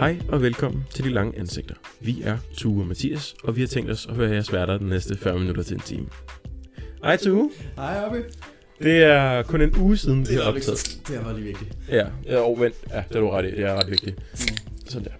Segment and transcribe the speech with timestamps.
[0.00, 1.74] Hej og velkommen til De Lange Ansigter.
[2.00, 4.88] Vi er Tue og Mathias, og vi har tænkt os at være jeres værter den
[4.88, 6.06] næste 40 minutter til en time.
[7.04, 7.50] Hej Tue.
[7.76, 8.24] Hej, Oppe.
[8.82, 11.00] Det er kun en uge siden, vi har optaget.
[11.08, 11.76] Det er rigtig vigtigt.
[11.88, 12.74] Ja, ja og vent.
[12.90, 13.50] Ja, det er du ret i.
[13.50, 14.16] Det er ret vigtigt.
[14.86, 15.12] Sådan der.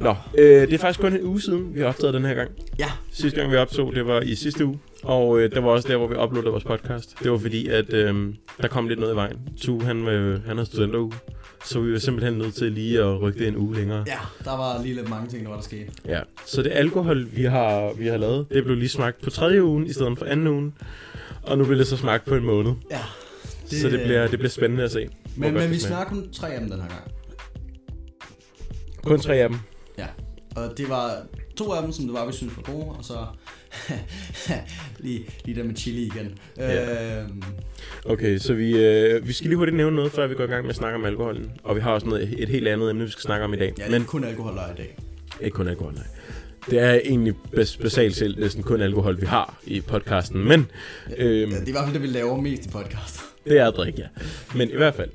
[0.00, 2.50] Nå, øh, det er faktisk kun en uge siden, vi har optaget den her gang.
[2.78, 2.90] Ja.
[3.12, 4.78] Sidste gang, vi optog, det var i sidste uge.
[5.02, 7.18] Og øh, det var også der, hvor vi uploadede vores podcast.
[7.22, 9.36] Det var fordi, at øh, der kom lidt noget i vejen.
[9.60, 11.12] Tue, han, øh, han havde studenteruge.
[11.64, 14.04] Så vi var simpelthen nødt til lige at rykke det en uge længere.
[14.06, 15.92] Ja, der var lige lidt mange ting, der var der skete.
[16.06, 19.64] Ja, så det alkohol, vi har, vi har lavet, det blev lige smagt på tredje
[19.64, 20.74] ugen i stedet for anden ugen.
[21.42, 22.72] Og nu bliver det så smagt på en måned.
[22.90, 23.00] Ja.
[23.70, 25.08] Det, så det bliver, det bliver spændende at se.
[25.36, 27.02] Men, men vi smager kun tre af dem den her gang.
[29.04, 29.58] Kun tre af dem.
[29.98, 30.06] Ja.
[30.56, 31.22] Og det var
[31.56, 33.14] to af dem, som det var, vi synes var gode, og så
[34.98, 36.38] lige, lige der med chili igen.
[36.56, 37.20] Ja.
[37.22, 37.42] Øhm,
[38.04, 40.62] Okay, så vi, øh, vi skal lige hurtigt nævne noget, før vi går i gang
[40.62, 41.50] med at snakke om alkoholen.
[41.62, 43.72] Og vi har også noget, et helt andet emne, vi skal snakke om i dag.
[43.78, 44.96] ja, det Men er kun alkohol i dag.
[45.40, 46.04] ikke kun alkohol, nej.
[46.70, 50.44] Det er egentlig bas- basalt set næsten kun alkohol, vi har i podcasten.
[50.48, 50.66] Men
[51.16, 53.20] øhm, Ja, det er i hvert fald det, vi laver mest i podcast.
[53.48, 54.06] Det er at drikke, ja.
[54.54, 55.10] Men i hvert fald.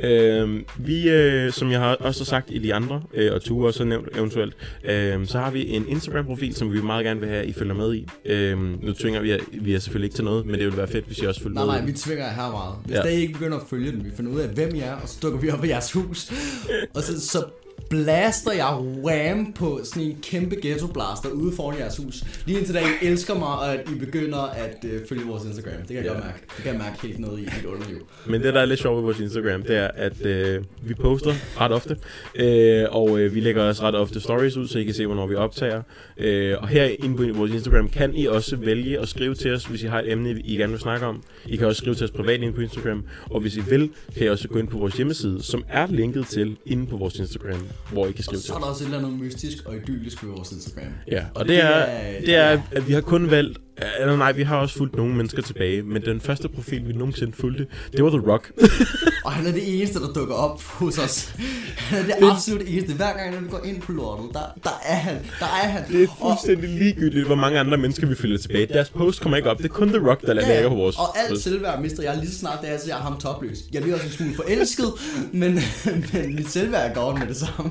[0.00, 3.66] Øh, vi, øh, som jeg har også har sagt i de andre, øh, og Tue
[3.66, 7.28] også har nævnt eventuelt, øh, så har vi en Instagram-profil, som vi meget gerne vil
[7.28, 8.06] have, at I følger med i.
[8.24, 10.88] Øh, nu tvinger vi, jer- vi er selvfølgelig ikke til noget, men det ville være
[10.88, 11.72] fedt, hvis I også følger Nej, med.
[11.74, 12.74] nej, vi tvinger jer her meget.
[12.84, 13.02] Hvis Ja.
[13.02, 15.18] der ikke begynder at følge den, vi finder ud af, hvem I er, og så
[15.22, 16.32] dukker vi op i jeres hus.
[16.94, 17.44] og så, så
[17.90, 22.24] blaster jeg wham på sådan en kæmpe ghetto blaster ude foran jeres hus.
[22.46, 25.72] Lige indtil da I elsker mig, og at I begynder at øh, følge vores Instagram.
[25.78, 26.08] Det kan jeg Ja.
[26.12, 26.38] godt mærke.
[26.56, 28.06] Det kan jeg mærke helt ned i mit underliv.
[28.26, 31.32] Men det, der er lidt sjovt ved vores Instagram, det er, at øh, vi poster
[31.60, 31.96] ret ofte,
[32.34, 35.26] øh, og øh, vi lægger også ret ofte stories ud, så I kan se, hvornår
[35.26, 35.82] vi optager.
[36.18, 39.64] Øh, og her inde på vores Instagram kan I også vælge at skrive til os,
[39.64, 41.22] hvis I har et emne, I gerne vil snakke om.
[41.46, 44.26] I kan også skrive til os privat inde på Instagram, og hvis I vil, kan
[44.26, 47.60] I også gå ind på vores hjemmeside, som er linket til inde på vores Instagram,
[47.92, 49.76] hvor I kan Og skrive så til er der også et eller andet mystisk og
[49.76, 50.92] idyllisk ved vores Instagram.
[51.10, 51.86] Ja, og det er,
[52.20, 53.58] det er, at vi har kun valgt,
[54.00, 57.32] eller nej, vi har også fulgt nogle mennesker tilbage, men den første profil, vi nogensinde
[57.32, 58.52] fulgte, det var The Rock.
[59.24, 61.34] Og han er det eneste, der dukker op hos os.
[61.76, 62.94] Han er det absolut eneste.
[62.94, 65.14] Hver gang, når vi går ind på lortet, der, der er han.
[65.40, 65.82] Der er han.
[65.88, 68.66] Det er Og- fuldstændig ligegyldigt, hvor mange andre mennesker vi følger tilbage.
[68.66, 69.58] Deres post kommer ikke op.
[69.58, 70.96] Det er kun The Rock, der ja, på vores.
[70.96, 73.58] og alt selvværd mister jeg lige så snart, da jeg ser ham topløs.
[73.72, 74.86] Jeg bliver også en smule forelsket,
[75.32, 75.58] men,
[76.12, 77.70] men mit selvværd går med det samme.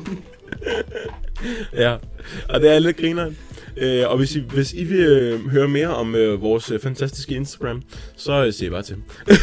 [1.73, 1.95] Ja,
[2.49, 3.37] og det er lidt grineren.
[3.77, 7.35] Øh, og hvis I, hvis I vil øh, høre mere om øh, vores øh, fantastiske
[7.35, 7.81] Instagram,
[8.15, 8.97] så øh, se bare til.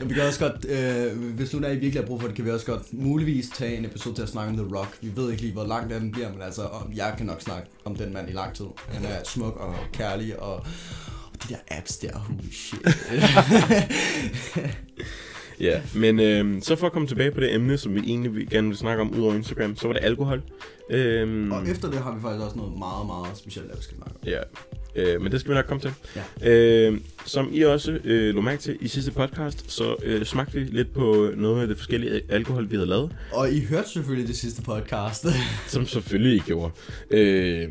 [0.00, 2.36] Ja, vi kan også godt, øh, hvis nu der I virkelig har brug for det,
[2.36, 4.98] kan vi også godt muligvis tage en episode til at snakke om The Rock.
[5.00, 6.62] Vi ved ikke lige, hvor lang den bliver, men altså,
[6.94, 8.64] jeg kan nok snakke om den mand i lang tid.
[8.88, 10.54] Han er smuk og kærlig, og,
[11.32, 12.80] og de der apps der, holy shit.
[15.60, 18.68] Ja, men øh, så for at komme tilbage på det emne, som vi egentlig gerne
[18.68, 20.42] vil snakke om ud over Instagram, så var det alkohol.
[20.90, 23.96] Øh, og efter det har vi faktisk også noget meget, meget specielt, der vi skal
[23.96, 24.28] snakke om.
[24.28, 25.90] Ja, øh, men det skal vi nok komme til.
[26.42, 26.50] Ja.
[26.88, 30.64] Øh, som I også øh, lå mærke til i sidste podcast, så øh, smagte vi
[30.64, 34.36] lidt på noget af det forskellige alkohol, vi havde lavet, Og I hørte selvfølgelig det
[34.36, 35.26] sidste podcast.
[35.66, 36.72] som selvfølgelig I gjorde.
[37.10, 37.70] Øh,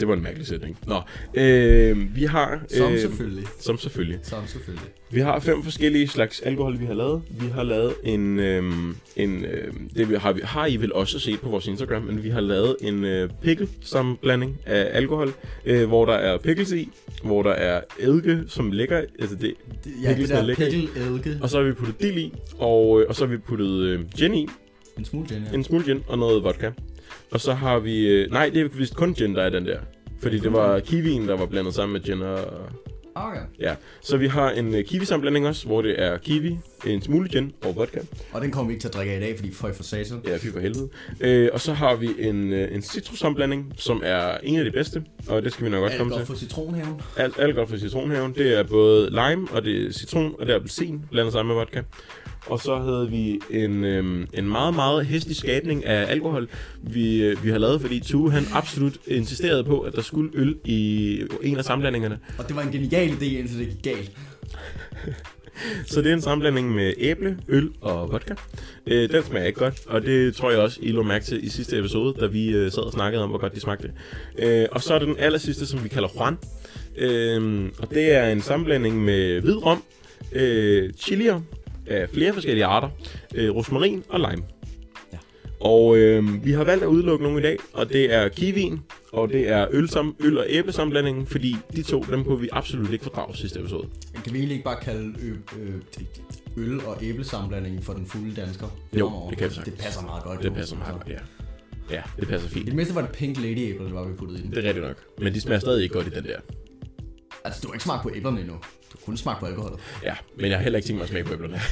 [0.00, 0.78] det var en mærkelig sætning.
[0.86, 1.00] Nå,
[1.34, 2.60] øh, vi har...
[2.68, 3.44] Som øh, selvfølgelig.
[3.60, 4.18] Som selvfølgelig.
[4.22, 4.88] Som selvfølgelig.
[5.10, 7.22] Vi har fem forskellige slags alkohol, vi har lavet.
[7.30, 8.38] Vi har lavet en...
[8.38, 12.02] øhm, en øhm, det vi- har, vi, har I vel også set på vores Instagram,
[12.02, 15.32] men vi har lavet en øh, pickle sammenblanding af alkohol,
[15.66, 16.88] øh, hvor der er pickles i,
[17.24, 19.02] hvor der er eddike, som ligger...
[19.18, 20.70] Altså det, Det, ja, det Pikkelsen er der lækker i.
[20.70, 21.38] pikkel-eddike.
[21.42, 24.00] og så har vi puttet dild i, og, øh, og så har vi puttet øh,
[24.16, 24.48] gin i,
[24.98, 25.54] En smule gin, ja.
[25.54, 26.70] en smule gin og noget vodka.
[27.30, 28.08] Og så har vi...
[28.08, 29.78] Øh, nej, det er vist kun gin, der er den der.
[30.20, 32.38] Fordi det var kiwien, der var blandet sammen med gin og,
[33.14, 33.40] Okay.
[33.60, 37.52] Ja, så vi har en øh, kiwi-sammenblanding også, hvor det er kiwi, en smule gin
[37.64, 38.00] og vodka.
[38.32, 40.22] Og den kommer vi ikke til at drikke af i dag, fordi folk får satan.
[40.26, 40.88] Ja, fy for helvede.
[41.20, 45.04] Øh, og så har vi en, øh, en citrussammenblanding, som er en af de bedste,
[45.28, 46.26] og det skal vi nok også det komme godt til.
[46.26, 47.00] for citronhaven?
[47.16, 48.34] Alt, alt godt for citronhaven.
[48.34, 51.56] Det er både lime, og det er citron, og det er appelsin, blandet sammen med
[51.56, 51.82] vodka.
[52.46, 56.48] Og så havde vi en, øhm, en meget, meget hæslig skabning af alkohol,
[56.82, 60.56] vi, øh, vi har lavet, fordi Tue han absolut insisterede på, at der skulle øl
[60.64, 62.18] i en af sammenblandingerne.
[62.38, 64.10] Og det var en genial idé, indtil det gik galt.
[65.86, 68.34] Så det er en sammenblanding med æble, øl og vodka.
[68.86, 71.48] Øh, den smager ikke godt, og det tror jeg også, I lå mærke til i
[71.48, 73.92] sidste episode, da vi øh, sad og snakkede om, hvor godt de smagte.
[74.38, 76.38] Øh, og så er det den aller sidste, som vi kalder Juan.
[76.96, 79.82] Øh, og det er en sammenblanding med hvid rom,
[80.32, 81.40] øh, chilier
[81.86, 82.88] af flere forskellige arter,
[83.34, 84.44] øh, rosmarin og lime.
[85.12, 85.18] Ja.
[85.60, 88.82] Og øh, vi har valgt at udelukke nogle i dag, og det er kiwien,
[89.12, 92.90] og det er øl, som, øl og æblesammenblandingen, fordi de to, dem kunne vi absolut
[92.92, 93.88] ikke fordrage sidste episode.
[94.24, 95.70] Kan vi egentlig ikke bare kalde ø, ø,
[96.56, 98.66] øl og æblesammenblandingen for den fulde dansker?
[98.92, 99.30] Jo, Fremover?
[99.30, 99.74] det kan vi sagtens.
[99.76, 100.38] Det passer meget godt.
[100.38, 100.54] Det jo.
[100.54, 101.18] passer meget godt, ja.
[101.90, 102.66] Ja, det passer fint.
[102.66, 104.42] Det mindste var det pink lady æbler, det var vi puttet i.
[104.42, 104.96] Det er rigtigt nok.
[105.18, 106.36] Men de smager stadig ikke godt i den der.
[107.44, 108.54] Altså, du har ikke smagt på æblerne endnu.
[108.94, 109.78] Du har kun smagt på alkoholet.
[110.04, 111.60] Ja, men jeg har heller ikke tænkt mig at smage på æblerne.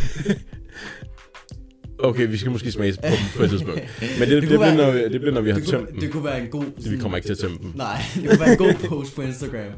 [2.08, 3.80] okay, vi skal måske smage på dem på et tidspunkt.
[4.00, 5.78] Men det, det, det, kunne bliver, være- når, det bliver, når vi har Det kunne,
[5.78, 6.00] tømt dem.
[6.00, 6.90] det kunne være en god...
[6.90, 7.72] Vi kommer ikke til at tømme dem.
[7.74, 9.72] Nej, det kunne være en god post på Instagram.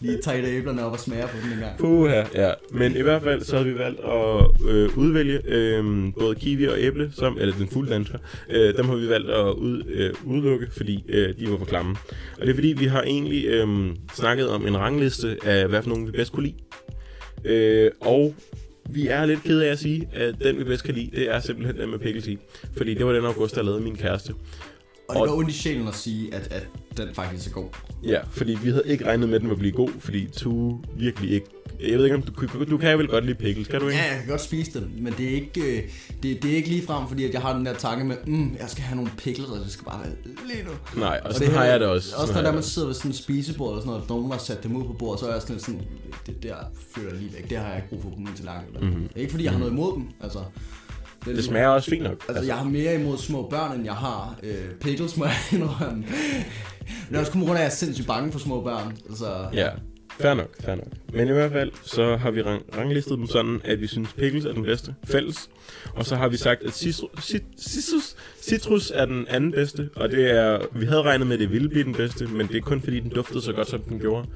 [0.00, 1.78] Lige tage et æblerne op og smager på dem en gang.
[1.78, 2.52] Puha, ja.
[2.72, 6.74] Men i hvert fald så havde vi valgt at øh, udvælge øh, både kiwi og
[6.78, 8.18] æble, som, eller den fulde dansker.
[8.50, 11.96] Øh, dem har vi valgt at ud, øh, udelukke, fordi øh, de var for klamme.
[12.40, 15.88] Og det er fordi, vi har egentlig øh, snakket om en rangliste af, hvad for
[15.88, 16.56] nogen vi bedst kunne lide.
[17.44, 18.34] Øh, og
[18.90, 21.40] vi er lidt ked af at sige, at den vi bedst kan lide, det er
[21.40, 22.38] simpelthen den med pickles i.
[22.76, 24.32] Fordi det var den august, der lavede min kæreste.
[25.08, 26.66] Og det var ondt i sjælen at sige, at, at
[26.96, 27.68] den faktisk er god.
[28.04, 31.30] Ja, fordi vi havde ikke regnet med, at den ville blive god, fordi tu virkelig
[31.30, 31.46] ikke...
[31.80, 33.98] Jeg ved ikke, om du, du kan vel godt lide pickles, kan du ikke?
[33.98, 35.82] Ja, jeg kan godt spise den, men det er ikke, øh,
[36.22, 38.56] det, det er ikke lige frem, fordi at jeg har den der tanke med, mm,
[38.60, 40.12] jeg skal have nogle pickles, og det skal bare være
[40.46, 41.00] lige nu.
[41.00, 42.16] Nej, og Og sådan det har jeg det også.
[42.16, 44.38] Også når der man sidder ved sådan et spisebord eller sådan noget, og nogen har
[44.38, 45.80] sat dem ud på bordet, så er jeg sådan sådan,
[46.26, 46.54] det der
[46.90, 48.68] føler jeg lige væk, det har jeg ikke brug for på min tallerken.
[48.80, 49.08] Mm-hmm.
[49.16, 50.38] Ikke fordi jeg har noget imod dem, altså.
[51.26, 51.34] Mhm.
[51.36, 52.24] Det smager også fint nok.
[52.28, 55.96] Altså, jeg har mere imod små børn, end jeg har øh, pickles, må jeg indrømme.
[55.96, 56.06] Men
[57.10, 58.96] det også kun grund af, at jeg er sindssygt bange for små børn.
[59.08, 59.68] Altså, Ja,
[60.20, 60.86] fair nok, fair nok.
[61.12, 64.44] Men i hvert fald, så har vi rang- ranglistet dem sådan, at vi synes pickles
[64.44, 65.48] er den bedste fælles.
[65.94, 69.88] Og så har vi sagt, at citru- cit- citrus, citrus er den anden bedste.
[69.96, 72.56] Og det er, vi havde regnet med, at det ville blive den bedste, men det
[72.56, 74.28] er kun fordi, den duftede så godt, som den gjorde.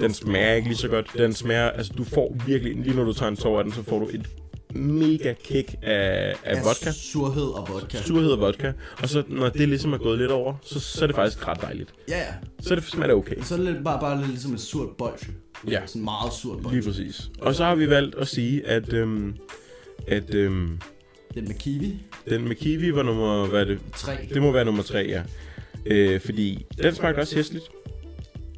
[0.00, 1.10] Den smager ikke lige så godt.
[1.18, 3.82] Den smager, altså du får virkelig, lige når du tager en tår af den, så
[3.82, 4.26] får du et
[4.74, 6.90] mega kick af, af af vodka.
[6.92, 7.98] surhed og vodka.
[7.98, 8.72] Surhed og vodka.
[9.02, 11.62] Og så når det ligesom er gået lidt over, så, så er det faktisk ret
[11.62, 11.94] dejligt.
[12.08, 12.34] Ja, ja.
[12.60, 13.34] Så er det, smager okay.
[13.42, 15.32] Så er det lidt, bare, bare lidt ligesom et surt bolsje.
[15.68, 15.80] Ja.
[15.86, 16.80] Sådan meget surt bolsje.
[16.80, 17.30] Lige præcis.
[17.38, 19.34] Og så har vi valgt at sige, at, øhm,
[20.08, 20.78] at øhm,
[21.34, 21.94] Den med kiwi.
[22.28, 23.78] den med kiwi var nummer, hvad er det?
[23.96, 24.12] 3.
[24.34, 25.22] Det må være nummer tre, ja.
[25.86, 27.64] Øh, fordi den smagte også hæsligt.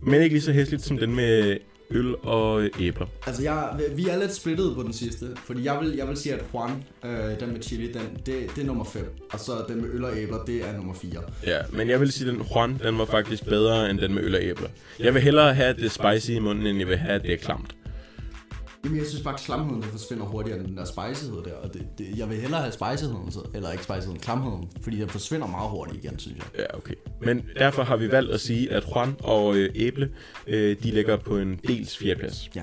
[0.03, 1.57] Men ikke lige så hæsligt som den med
[1.91, 3.07] øl og æbler.
[3.27, 5.27] Altså, jeg, vi er lidt splittet på den sidste.
[5.45, 8.63] Fordi jeg vil, jeg vil sige, at Juan, øh, den med chili, den, det, det
[8.63, 9.17] er nummer 5.
[9.33, 11.11] Og så den med øl og æbler, det er nummer 4.
[11.47, 14.23] Ja, men jeg vil sige, at den Juan, den var faktisk bedre end den med
[14.23, 14.69] øl og æbler.
[14.99, 17.37] Jeg vil hellere have det spicy i munden, end jeg vil have, at det er
[17.37, 17.75] klamt.
[18.85, 21.55] Jamen, jeg synes bare, at klamheden den forsvinder hurtigere end den der spicehed der.
[21.55, 24.69] Og det, det, jeg vil hellere have så- eller ikke spiceheden, klamheden.
[24.83, 26.47] Fordi den forsvinder meget hurtigt igen, synes jeg.
[26.59, 26.95] Ja, okay.
[27.23, 30.11] Men derfor har vi valgt at sige, at Juan og øh, æble,
[30.47, 32.51] øh, de ligger på en dels fjerdeplads.
[32.57, 32.63] Ja.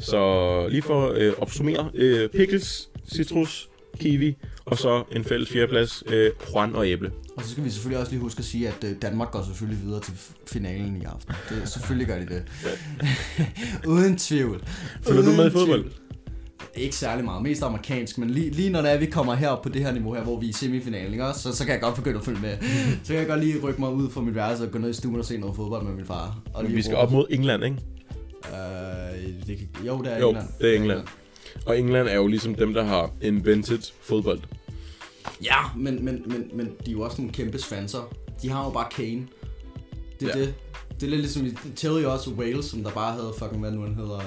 [0.00, 3.68] Så lige for at øh, opsummere, øh, pickles, citrus,
[4.00, 7.10] kiwi, og så en fælles fjerdeplads, øh, Juan og æble.
[7.36, 9.84] Og så skal vi selvfølgelig også lige huske at sige, at øh, Danmark går selvfølgelig
[9.84, 10.12] videre til
[10.46, 11.34] finalen i aften.
[11.48, 12.42] Det, selvfølgelig gør de det.
[13.94, 14.62] Uden tvivl.
[15.02, 15.80] Følger du med i fodbold?
[15.82, 15.92] tvivl.
[16.76, 19.68] Ikke særlig meget, mest amerikansk, men lige, lige når det er, vi kommer her på
[19.68, 21.40] det her niveau her, hvor vi er i semifinalen, ikke også?
[21.40, 22.56] Så, så kan jeg godt begynde at følge med.
[23.04, 24.92] Så kan jeg godt lige rykke mig ud fra mit værelse og gå ned i
[24.92, 26.38] stuen og se noget fodbold med min far.
[26.54, 27.76] Og lige Vi skal op mod England, ikke?
[28.44, 30.48] Øh, det jo, det er Jo, England.
[30.60, 31.00] det er England.
[31.66, 34.40] Og England er jo ligesom dem, der har invented fodbold.
[35.44, 38.12] Ja, men, men, men, men de er jo også nogle kæmpe svanser.
[38.42, 39.26] De har jo bare Kane.
[40.20, 40.44] Det er Ja.
[40.44, 40.54] det.
[40.94, 43.82] Det er lidt ligesom, i- jo også Wales, som der bare havde fucking, hvad nu
[43.82, 44.18] han hedder.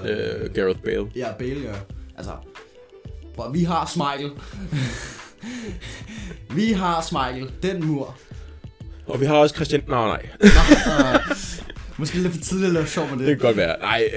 [0.43, 1.07] Øh, Gareth Bale.
[1.15, 1.73] Ja, Bale, ja.
[2.17, 2.31] Altså,
[3.35, 4.31] bro, vi har Smeichel.
[6.57, 7.51] vi har Smeichel.
[7.63, 8.15] Den mur.
[9.07, 9.83] Og vi har også Christian...
[9.87, 10.25] Nå, nej.
[10.41, 10.49] Øh,
[11.97, 13.27] måske lidt for tidligt at lave sjov med det.
[13.27, 13.79] Det kan godt være.
[13.79, 14.09] Nej,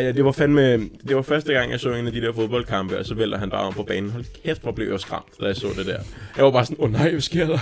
[0.00, 0.72] øh, øh, det var fandme...
[1.08, 3.50] Det var første gang, jeg så en af de der fodboldkampe, og så vælter han
[3.50, 4.10] bare om på banen.
[4.10, 5.98] Hold kæft, hvor blev jeg skræmt, da jeg så det der.
[6.36, 7.58] Jeg var bare sådan, åh oh, nej, hvad sker der?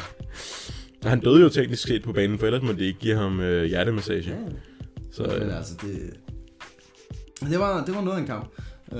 [1.04, 3.40] Og han døde jo teknisk set på banen, for ellers må det ikke give ham
[3.40, 4.34] øh, hjertemassage.
[5.12, 6.10] Så Men øh, altså, det...
[7.50, 8.48] Det var, det var noget af en kamp.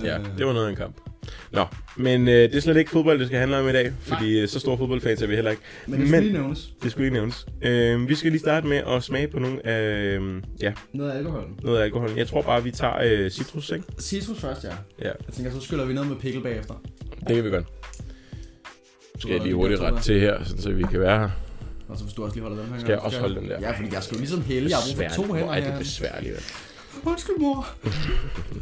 [0.05, 1.10] ja, Øh, det var noget af en kamp.
[1.53, 1.65] Nå,
[1.97, 4.49] men øh, det er slet ikke fodbold, det skal handle om i dag, fordi øh,
[4.49, 5.63] så store fodboldfans er vi heller ikke.
[5.87, 6.71] Men det skal lige nævnes.
[6.83, 7.47] det skulle ikke nævnes.
[7.63, 9.81] Øh, vi skal lige starte med at smage på nogle af,
[10.19, 11.49] øh, ja, Noget af alkoholen.
[11.63, 12.11] noget af alkohol.
[12.17, 13.85] Jeg tror bare, vi tager øh, citrus, ikke?
[14.01, 14.69] Citrus først, ja.
[15.03, 16.75] Ja, Jeg tænker, så skyller vi noget med pickle bagefter.
[17.29, 17.67] det kan vi godt.
[19.19, 21.29] Skal jeg lige er hurtigt godt, ret til her, sådan, så vi kan være her.
[21.89, 22.81] Og så hvis du også lige holder den her.
[22.81, 23.61] Skal jeg også holde den der?
[23.61, 24.71] Ja, fordi jeg skal jo ligesom hælde.
[24.71, 25.79] Jeg har brug for to hænder Hvor er det her.
[25.79, 26.55] besværligt?
[27.07, 27.67] Undskyld, mor.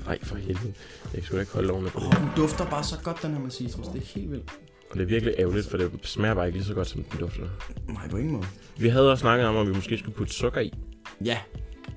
[0.07, 0.73] Nej, for helvede.
[1.14, 2.07] Jeg skulle ikke holde lovene på det.
[2.07, 3.87] Åh, den dufter bare så godt, den her med citrus.
[3.87, 4.50] Det er helt vildt.
[4.90, 7.21] Og det er virkelig ærgerligt, for det smager bare ikke lige så godt, som den
[7.21, 7.42] dufter.
[7.88, 8.45] Nej, på ingen måde.
[8.78, 10.75] Vi havde også snakket om, at vi måske skulle putte sukker i.
[11.25, 11.38] Ja,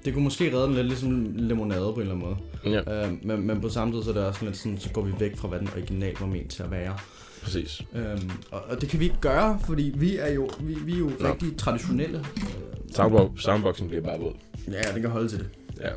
[0.05, 2.38] det kunne måske redde den lidt ligesom limonade på en eller anden måde.
[2.86, 5.01] Ja, Øh, men, men på samme tid så er det også lidt sådan, så går
[5.01, 6.98] vi væk fra, hvad den original var ment til at være.
[7.43, 7.81] præcis.
[7.95, 10.98] Øhm, og, og, det kan vi ikke gøre, fordi vi er jo, vi, vi er
[11.00, 11.29] jo Nå.
[11.29, 12.17] rigtig traditionelle.
[12.19, 12.43] Øh,
[12.91, 14.33] Soundbo- Soundboxen bliver bare våd.
[14.67, 15.50] ja, den kan holde til det.
[15.81, 15.88] Ja.
[15.88, 15.95] Jeg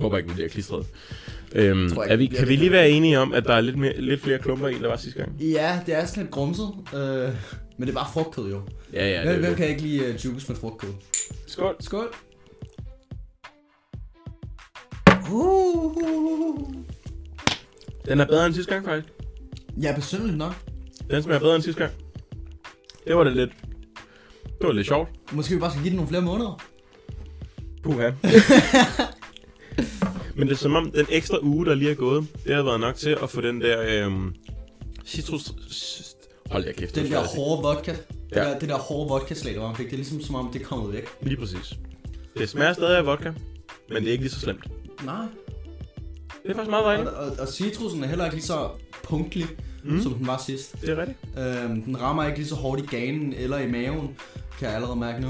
[0.00, 0.86] håber ikke, den bliver klistret.
[1.52, 3.76] Øhm, jeg er vi, ikke, kan vi lige være enige om, at der er lidt,
[3.78, 5.40] mere, lidt flere klumper i, end der var sidste gang?
[5.40, 6.68] Ja, det er sådan lidt grumset.
[6.94, 7.00] Øh,
[7.78, 8.60] Men det er bare frugtkød jo.
[8.92, 9.22] Ja, ja.
[9.22, 10.90] Hvem, det, hvem kan ikke lide uh, juice med frugtkød?
[11.46, 11.76] Skål.
[11.80, 12.14] Skål.
[15.32, 16.64] Uh.
[18.04, 19.14] Den er bedre end sidste gang, faktisk.
[19.82, 20.54] Ja, besynderligt nok.
[21.10, 21.92] Den smager bedre end sidste gang.
[23.06, 23.50] Det var det lidt...
[24.44, 25.08] Det var lidt sjovt.
[25.32, 26.62] Måske vi bare skal give den nogle flere måneder.
[27.82, 28.10] Puha.
[30.36, 32.80] Men det er som om, den ekstra uge, der lige er gået, det har været
[32.80, 34.34] nok til at få den der øhm,
[35.06, 35.52] citrus...
[36.50, 36.94] Hold jer kæft.
[36.94, 37.90] Den det der hårde vodka.
[37.90, 37.96] Ja.
[38.40, 40.34] Det, der, det der hårde vodka slag, der var, man fik, det er ligesom som
[40.34, 41.06] om, det er kommet væk.
[41.22, 41.74] Lige præcis.
[42.38, 43.32] Det smager stadig af vodka,
[43.88, 44.64] men det er ikke lige så slemt.
[45.04, 45.26] Nej.
[46.42, 47.08] Det er faktisk meget dejligt.
[47.08, 48.68] Og, og, og citrusen er heller ikke lige så
[49.02, 49.46] punktlig,
[49.84, 50.02] mm.
[50.02, 50.80] som den var sidst.
[50.80, 51.18] Det er rigtigt.
[51.38, 54.16] Øhm, den rammer ikke lige så hårdt i ganen eller i maven,
[54.58, 55.28] kan jeg allerede mærke nu.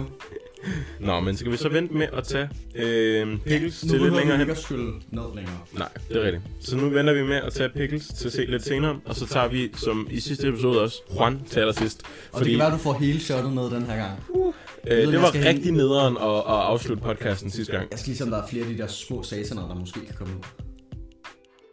[1.01, 4.19] Nå, men skal vi så vente med at tage øh, pickles nu til lidt behøver
[4.19, 4.41] længere vi hen?
[4.41, 5.59] ikke at skylle ned længere.
[5.73, 6.43] Nej, det er rigtigt.
[6.61, 9.27] Så nu venter vi med at tage pickles til at se lidt senere, og så
[9.27, 12.03] tager vi, som i sidste episode også, Juan til allersidst.
[12.33, 14.13] Og det kan være, du får hele shotet ned den her gang.
[14.87, 17.89] øh, ved, det var rigtig nederen at, at afslutte podcasten sidste gang.
[17.91, 20.01] Jeg skal lige se, om der er flere af de der små sataner, der måske
[20.07, 20.43] kan komme ud.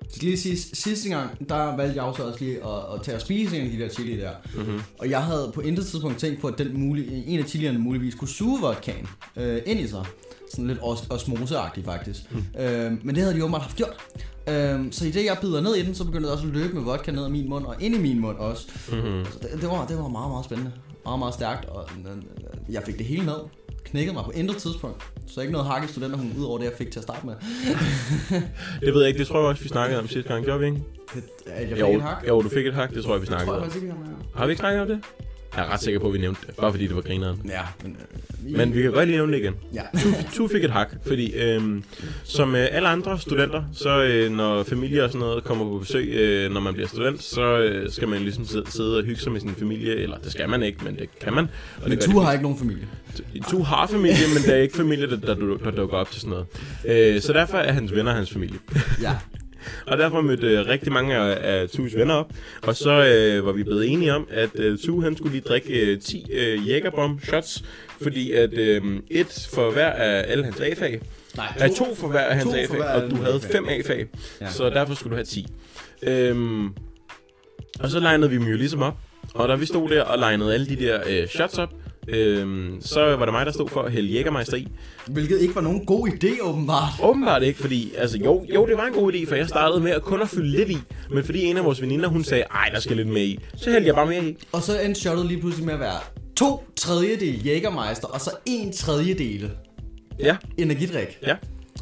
[0.10, 3.22] Skal lige sige, sidste gang, der valgte jeg så også lige at, at tage og
[3.22, 4.32] spise en af de der chili der.
[4.56, 4.82] Mm-hmm.
[5.00, 8.16] Og jeg havde på intet tidspunkt tænkt på, at den mulig, en af chilierne muligvis
[8.16, 10.06] kunne suge vodkaen øh, ind i sig.
[10.52, 12.32] Sådan lidt os, osmoseagtigt faktisk.
[12.32, 12.62] Mm.
[12.62, 13.96] Øh, men det havde de åbenbart haft gjort.
[14.50, 16.74] Øh, så i det jeg bider ned i den, så begyndte det også at løbe
[16.74, 18.68] med vodka ned i min mund og ind i min mund også.
[18.92, 19.26] Mm-hmm.
[19.26, 20.72] Så det, det, var, det var meget, meget spændende.
[21.06, 21.66] Meget, meget stærkt.
[21.66, 23.40] Og øh, jeg fik det hele ned.
[23.84, 25.04] Knækkede mig på intet tidspunkt.
[25.28, 27.34] Så ikke noget hak i studenterhuen, ud over det, jeg fik til at starte med.
[28.86, 30.46] Det ved jeg ikke, det tror jeg også, vi snakkede om sidste gang.
[30.46, 30.82] Gjorde vi ikke?
[31.46, 32.28] At jeg fik Jo, et hak.
[32.28, 33.72] jo, du fik et hak, det tror jeg, vi snakkede om.
[34.36, 35.00] Har vi ikke snakket om det?
[35.56, 37.42] Jeg er ret sikker på, at vi nævnte det, bare fordi det var grineren.
[37.46, 37.92] Ja, men...
[38.52, 39.54] Øh, Men vi kan godt lige nævne det igen.
[39.74, 39.82] Ja.
[40.34, 41.84] Tu fik et hak, fordi øhm,
[42.24, 46.08] som øh, alle andre studenter, så øh, når familie og sådan noget kommer på besøg,
[46.08, 49.32] øh, når man bliver student, så øh, skal man ligesom sidde, sidde og hygge sig
[49.32, 51.44] med sin familie, eller det skal man ikke, men det kan man.
[51.78, 52.88] Og Men det gør tu har ikke nogen familie.
[53.50, 56.22] Tu har familie, men det er ikke familie, der, der, der, der dukker op til
[56.22, 56.30] sådan
[56.86, 57.16] noget.
[57.16, 58.58] Øh, så derfor er hans venner hans familie.
[59.02, 59.16] Ja.
[59.86, 62.32] Og derfor mødte øh, rigtig mange af, af Tues venner op.
[62.62, 65.92] Og så øh, var vi blevet enige om, at øh, Tu han skulle lige drikke
[65.92, 67.64] øh, 10 øh, Jägerbomb shots.
[68.02, 71.02] Fordi at øh, et for hver af alle hans A-fag.
[71.38, 72.82] Nej, Nej, to for hver af hans to A-fag.
[72.82, 74.06] Og du havde fem A-fag.
[74.42, 74.50] Ja.
[74.52, 75.48] Så derfor skulle du have 10.
[76.04, 76.68] Øhm,
[77.80, 78.98] og så legnede vi dem jo ligesom op.
[79.34, 81.74] Og da vi stod der og legnede alle de der øh, shots op,
[82.08, 84.68] øhm, så var det mig, der stod for at hælde Jägermeister i.
[85.08, 86.90] Hvilket ikke var nogen god idé, åbenbart.
[87.04, 89.92] Åbenbart ikke, fordi, altså jo, jo, det var en god idé, for jeg startede med
[89.92, 90.78] at kun at fylde lidt i.
[91.12, 93.72] Men fordi en af vores veninder, hun sagde, ej, der skal lidt mere i, så
[93.72, 94.36] hældte jeg bare mere i.
[94.52, 96.00] Og så endte shotet lige pludselig med at være
[96.38, 99.52] to tredjedel Jägermeister, og så en tredjedel
[100.20, 101.18] Ja, energidrik.
[101.28, 101.36] ja.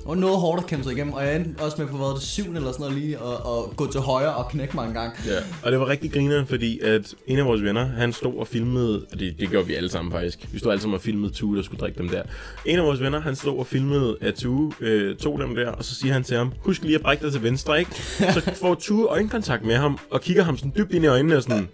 [0.05, 2.21] Og noget hårdt at kæmpe sig igennem, og jeg endte også med på hvad, det
[2.21, 5.13] syvende eller sådan noget lige, og, og gå til højre og knække mig en gang.
[5.27, 8.47] Ja, og det var rigtig grinerende, fordi at en af vores venner, han stod og
[8.47, 10.47] filmede, og det, det gjorde vi alle sammen faktisk.
[10.51, 12.23] Vi stod alle sammen og filmede Tue, der skulle drikke dem der.
[12.65, 15.83] En af vores venner, han stod og filmede, at Tue øh, tog dem der, og
[15.83, 17.91] så siger han til ham, husk lige at brække dig til venstre, ikke?
[18.33, 21.43] Så får Tue øjenkontakt med ham, og kigger ham sådan dybt ind i øjnene og
[21.43, 21.67] sådan,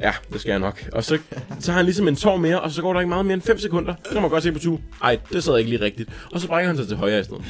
[0.00, 0.88] ja, det skal jeg nok.
[0.92, 1.18] Og så
[1.60, 3.58] tager han ligesom en tår mere, og så går der ikke meget mere end 5
[3.58, 3.94] sekunder.
[4.04, 6.10] Så kan man godt se på Tue, ej, det sad ikke lige rigtigt.
[6.32, 7.44] Og så brækker han sig til højre i stedet.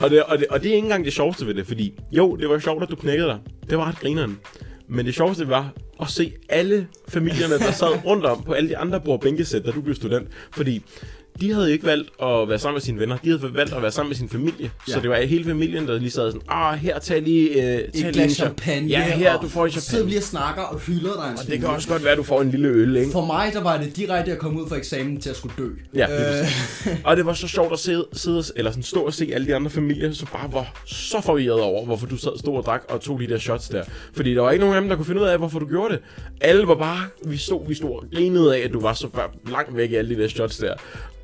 [0.00, 2.36] og, det, og, det, og det er ikke engang det sjoveste ved det, fordi jo,
[2.36, 3.38] det var sjovt, at du knækkede dig.
[3.70, 4.38] Det var ret grineren.
[4.88, 8.76] Men det sjoveste var at se alle familierne, der sad rundt om på alle de
[8.76, 10.28] andre bord bænkesæt, da du blev student.
[10.52, 10.82] Fordi
[11.40, 13.16] de havde ikke valgt at være sammen med sine venner.
[13.24, 14.70] De havde valgt at være sammen med sin familie.
[14.88, 14.92] Ja.
[14.92, 17.64] Så det var hele familien, der lige sad sådan, ah, her, tag lige, uh,
[18.00, 18.88] tag Et glas champagne.
[18.88, 20.18] Ja, her, du får en Så sidder vi champagne.
[20.18, 22.50] og snakker og hylder dig Og det kan også godt være, at du får en
[22.50, 23.12] lille øl, ikke?
[23.12, 25.68] For mig, der var det direkte at komme ud fra eksamen til at skulle dø.
[25.94, 26.46] Ja, øh.
[27.04, 29.54] Og det var så sjovt at sidde, sidde eller sådan stå og se alle de
[29.54, 33.00] andre familier, så bare var så forvirret over, hvorfor du sad, stod og drak og
[33.00, 33.84] tog de der shots der.
[34.14, 35.94] Fordi der var ikke nogen af dem, der kunne finde ud af, hvorfor du gjorde
[35.94, 36.02] det.
[36.40, 39.08] Alle var bare, vi stod, vi stod og grinede af, at du var så
[39.50, 40.74] langt væk i alle de der shots der.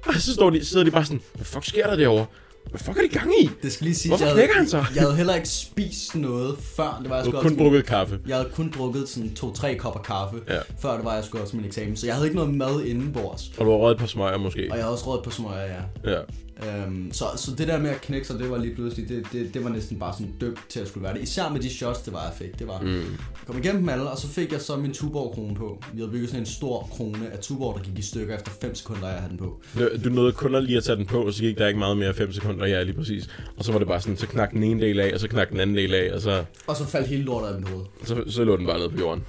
[0.08, 2.26] Og så står de, sidder de bare sådan, hvad fuck sker der derovre?
[2.70, 3.50] Hvad fuck er de gang i?
[3.62, 4.76] det skal lige sige, Hvorfor jeg, han så?
[4.94, 6.98] jeg havde heller ikke spist noget før.
[7.02, 8.18] Det var, jeg skulle kun drukket kaffe.
[8.26, 10.58] Jeg havde kun drukket sådan to-tre kopper kaffe, Ja.
[10.80, 11.96] før det var, jeg skulle også min eksamen.
[11.96, 13.50] Så jeg havde ikke noget mad indenbords.
[13.58, 14.68] Og du har røget et par smøger måske.
[14.70, 15.60] Og jeg havde også råd på smøger,
[16.04, 16.10] ja.
[16.12, 16.18] Ja.
[16.66, 19.54] Øhm, så, så det der med at knække sig, det var lige pludselig, det, det,
[19.54, 21.22] det var næsten bare sådan dømt til at skulle være det.
[21.22, 22.58] Især med de shots, det var, jeg fik.
[22.58, 22.88] Det var, mm.
[22.98, 23.06] Jeg
[23.46, 25.82] kom igennem dem alle, og så fik jeg så min Tuborg krone på.
[25.92, 28.74] Vi havde bygget sådan en stor krone af Tuborg, der gik i stykker efter 5
[28.74, 29.60] sekunder, jeg havde den på.
[29.78, 31.78] Du, du nåede kun at lige at tage den på, og så gik der ikke
[31.78, 33.28] meget mere 5 sekunder, ja, lige præcis.
[33.56, 35.50] Og så var det bare sådan, så knak den ene del af, og så knak
[35.50, 37.84] den anden del af, og så, Og så faldt hele lortet af mit hoved.
[38.04, 39.24] så, så lå den bare ned på jorden.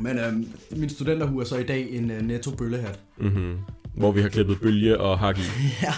[0.00, 2.98] Men øhm, min studenterhue er så i dag en uh, netto bøllehat.
[3.18, 3.56] Mm-hmm.
[3.94, 5.42] Hvor vi har klippet bølge og hak i.
[5.82, 5.92] Ja.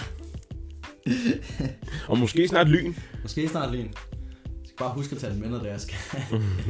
[2.07, 2.93] Og måske snart lyn.
[3.23, 3.93] Måske snart lige en.
[4.65, 5.95] skal bare huske at tage den med, når det er, jeg skal.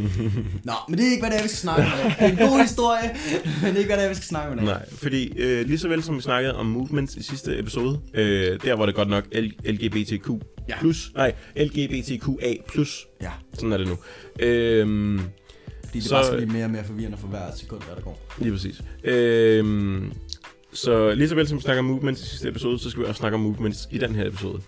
[0.63, 2.11] Nå, men det er ikke, hvad det er, vi skal snakke om.
[2.11, 3.15] Det er en god historie,
[3.61, 4.63] men det er ikke, hvad det er, vi skal snakke om.
[4.63, 8.59] Nej, fordi øh, lige så vel som vi snakkede om movements i sidste episode, øh,
[8.63, 10.29] der var det godt nok L- LGBTQ+,
[10.69, 10.79] Ja.
[10.79, 12.53] plus, nej, LGBTQA+,
[13.21, 13.97] Ja, sådan er det nu.
[14.39, 15.19] Øh,
[15.85, 18.01] fordi det Så- bare skal blive mere og mere forvirrende for hver sekund, der, der
[18.01, 18.21] går.
[18.39, 18.81] Lige præcis.
[19.03, 20.13] Øhm,
[20.75, 23.07] så lige så vel som vi snakker om movements i sidste episode, så skal vi
[23.07, 24.61] også snakke om movements i den her episode.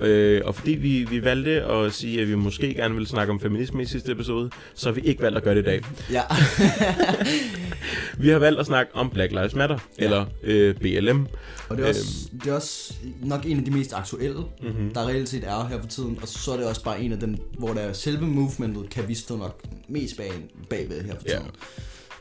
[0.00, 3.40] Øh, og fordi vi, vi valgte at sige, at vi måske gerne ville snakke om
[3.40, 5.80] feminisme i sidste episode, så har vi ikke valgt at gøre det i dag.
[6.12, 6.22] Ja.
[8.18, 10.04] Vi har valgt at snakke om Black Lives Matter, ja.
[10.04, 11.26] eller øh, BLM.
[11.68, 14.94] Og det er, også, det er også nok en af de mest aktuelle, Mm-hmm.
[14.94, 16.18] der reelt set er her for tiden.
[16.22, 19.14] Og så er det også bare en af dem, hvor der selve movementet kan vi
[19.14, 20.32] stå nok mest bag,
[20.70, 21.38] bagved her for Ja.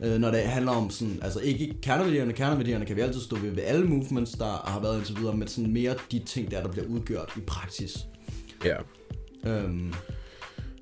[0.04, 3.52] Øh, når det handler om sådan, altså ikke kerneværdierne, kerneværdierne kan vi altid stå ved,
[3.52, 6.72] ved alle movements, der har været indtil videre, men sådan mere de ting, der, der
[6.72, 7.98] bliver udgjort i praksis.
[8.66, 8.76] Ja.
[9.46, 9.94] Øhm,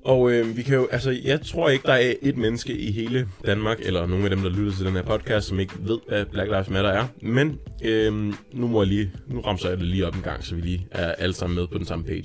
[0.04, 3.28] Og øh, vi kan jo, altså, jeg tror ikke, der er et menneske i hele
[3.46, 6.24] Danmark, eller nogen af dem, der lytter til den her podcast, som ikke ved, hvad
[6.24, 7.06] Black Lives Matter er.
[7.22, 8.12] Men øh,
[8.52, 10.86] nu må jeg lige, nu ramser jeg det lige op en gang, så vi lige
[10.90, 12.24] er alle sammen med på den samme page.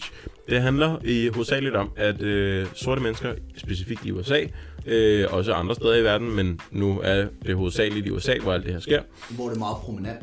[0.49, 4.43] Det handler i hovedsageligt om, at øh, sorte mennesker, specifikt i USA,
[4.87, 8.63] øh, også andre steder i verden, men nu er det hovedsageligt i USA, hvor alt
[8.65, 10.19] det her sker, hvor det er meget prominent.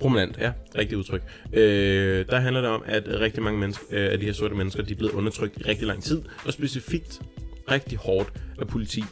[0.00, 1.22] Prominent, ja, rigtigt udtryk.
[1.52, 4.82] Øh, der handler det om, at rigtig mange mennesker, øh, af de her sorte mennesker,
[4.82, 7.20] de er blevet undertrykt i rigtig lang tid, og specifikt
[7.70, 9.04] rigtig hårdt af politi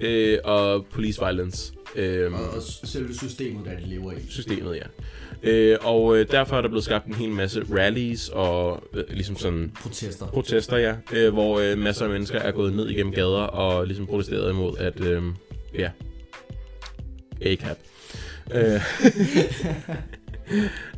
[0.00, 1.72] øh, og police violence.
[1.96, 4.16] Øh, Og, og selve systemet, der de lever i.
[4.28, 4.82] systemet, ja.
[5.42, 9.36] Øh, og øh, derfor er der blevet skabt en hel masse rallies og øh, ligesom
[9.36, 10.26] sådan Protester.
[10.26, 14.06] protester, ja, øh, hvor øh, masser af mennesker er gået ned igennem gader og ligesom
[14.06, 15.22] protesteret imod, at, øh,
[15.74, 15.90] ja,
[17.40, 17.76] A-cap.
[18.54, 18.80] Øh,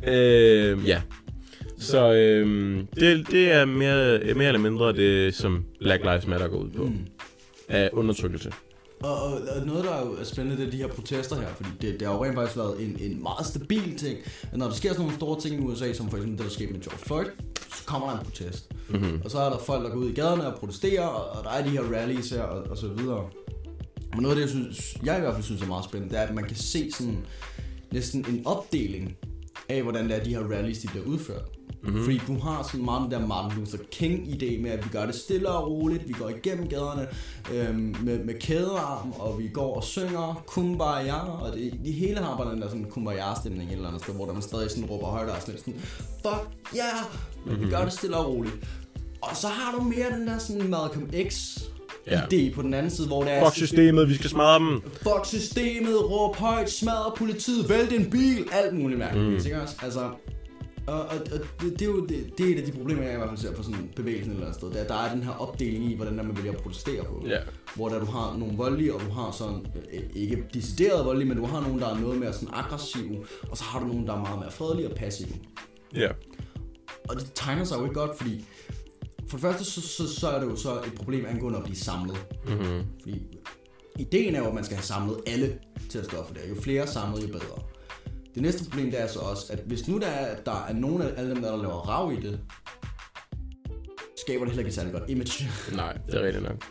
[0.13, 1.01] øh, ja.
[1.79, 6.57] Så øh, det, det er mere, mere eller mindre det, som Black Lives Matter går
[6.57, 6.83] ud på.
[6.83, 7.07] Mm.
[7.69, 8.51] Af undertrykkelse.
[9.03, 11.69] Og, og, og noget, der er jo spændende, det er de her protester her, fordi
[11.81, 14.17] det, det har jo rent faktisk været en, en meget stabil ting.
[14.51, 16.51] At når der sker sådan nogle store ting i USA, som for eksempel det, der
[16.51, 17.25] skete med George Floyd,
[17.75, 18.71] så kommer der en protest.
[18.89, 19.21] Mm-hmm.
[19.25, 21.49] Og så er der folk, der går ud i gaderne og protesterer, og, og der
[21.49, 23.29] er de her rallies her, og, og så videre.
[24.13, 26.21] Men noget af det, jeg, synes, jeg i hvert fald synes er meget spændende, det
[26.21, 27.25] er, at man kan se sådan
[27.91, 29.17] næsten en opdeling
[29.69, 31.43] af, hvordan det er, de her rallies de bliver udført.
[31.83, 32.03] Mm-hmm.
[32.03, 35.15] Fordi du har sådan meget den der Martin Luther King-idé med, at vi gør det
[35.15, 37.07] stille og roligt, vi går igennem gaderne
[37.53, 42.37] øhm, med, med kædearm, og vi går og synger Kumbaya, og det, de hele har
[42.37, 45.07] bare den der sådan Kumbaya-stemning et eller andet sted, hvor der man stadig sådan råber
[45.07, 45.79] højt og sådan, sådan
[46.21, 47.05] fuck yeah,
[47.45, 47.65] men mm-hmm.
[47.65, 48.55] vi gør det stille og roligt.
[49.21, 51.57] Og så har du mere den der sådan Malcolm X
[52.07, 52.21] Ja.
[52.21, 54.81] idé på den anden side, hvor det er Fuck systemet, vi skal smadre dem.
[54.81, 59.45] fuck systemet, råb højt, smadre politiet, vælte en bil, alt muligt mærkeligt, mm.
[59.45, 59.75] ikke også?
[59.83, 60.09] Altså,
[60.87, 63.13] og, og, og det, det, er jo det, det er et af de problemer, jeg
[63.13, 64.69] i hvert fald ser på sådan bevægelsen eller andet sted.
[64.69, 67.23] Det er, der er den her opdeling i, hvordan der man vælger at protestere på.
[67.27, 67.39] Ja.
[67.75, 71.37] Hvor der du har nogle voldelige, og du har sådan, øh, ikke decideret voldelige, men
[71.37, 74.13] du har nogen, der er noget mere sådan aggressive, og så har du nogen, der
[74.13, 75.33] er meget mere fredelige og passive.
[75.95, 76.09] Ja.
[77.09, 78.45] Og det tegner sig jo ikke godt, fordi
[79.27, 81.77] for det første, så, så, så er det jo så et problem angående at blive
[81.77, 82.25] samlet.
[82.47, 82.83] Mm-hmm.
[83.01, 83.37] Fordi
[83.99, 86.41] ideen er jo, at man skal have samlet alle til at stå for det.
[86.49, 87.61] Jo flere samlet, jo bedre.
[88.33, 91.01] Det næste problem det er så også, at hvis nu der er, der er nogen
[91.01, 92.39] af alle dem, der, der laver rav i det,
[94.17, 95.43] skaber det heller ikke et særligt godt image.
[95.75, 96.65] Nej, det er rigtigt nok.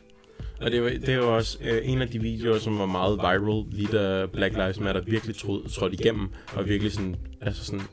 [0.61, 3.65] Og det var, det var også øh, en af de videoer, som var meget viral,
[3.71, 7.87] lige da Black Lives Matter virkelig tråd, trådte igennem, og virkelig sådan, altså sådan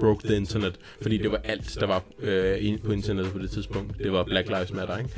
[0.00, 3.98] broke the internet, fordi det var alt, der var øh, på internettet på det tidspunkt.
[3.98, 5.10] Det var Black Lives Matter, ikke?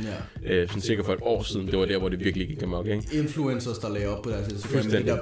[0.44, 0.54] Ja.
[0.54, 2.86] Øh, sådan cirka for et år siden, det var der, hvor det virkelig gik amok,
[2.86, 3.08] ikke?
[3.12, 5.18] Influencers, der laver op på deres Instagram, det der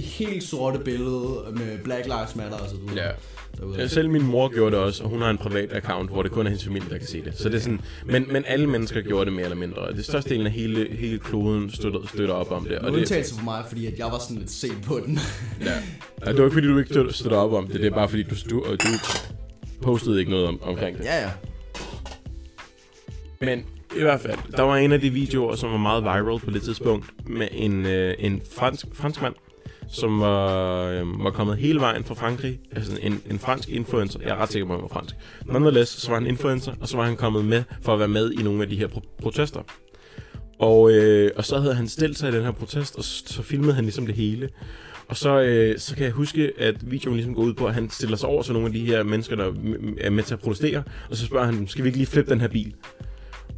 [0.00, 3.06] helt sorte billede med Black Lives Matter og så videre.
[3.06, 3.10] Ja.
[3.58, 3.80] Derude.
[3.80, 6.32] Ja, Selv min mor gjorde det også, og hun har en privat account, hvor det
[6.32, 7.38] kun er hendes familie, der kan se det.
[7.38, 9.92] Så det er sådan, men, men alle mennesker gjorde det mere eller mindre.
[9.92, 12.78] Det største delen af hele, hele kloden støtter, støtter op om det.
[12.78, 15.18] Og det, undtagelse for mig, fordi at jeg var sådan lidt sent på den.
[15.60, 15.66] Ja.
[16.30, 17.74] det var ikke fordi, du ikke støtter, op om det.
[17.80, 18.88] Det er bare fordi, du, og du
[19.82, 21.04] postede ikke noget om, omkring det.
[21.04, 21.30] ja, ja.
[23.40, 23.64] Men
[23.96, 26.62] i hvert fald, der var en af de videoer, som var meget viral på det
[26.62, 29.34] tidspunkt, med en, øh, en fransk, fransk mand,
[29.92, 32.60] som var, øh, var kommet hele vejen fra Frankrig.
[32.76, 34.20] Altså en, en fransk influencer.
[34.22, 35.14] Jeg er ret sikker på, at han var fransk.
[35.46, 38.32] Nonetheless, så var han influencer, og så var han kommet med for at være med
[38.32, 39.60] i nogle af de her pro- protester.
[40.58, 43.42] Og, øh, og så havde han stillet sig i den her protest, og så, så
[43.42, 44.48] filmede han ligesom det hele.
[45.08, 47.90] Og så, øh, så kan jeg huske, at videoen ligesom går ud på, at han
[47.90, 49.52] stiller sig over til nogle af de her mennesker, der
[50.00, 52.30] er med til at protestere, og så spørger han dem, skal vi ikke lige flippe
[52.30, 52.74] den her bil?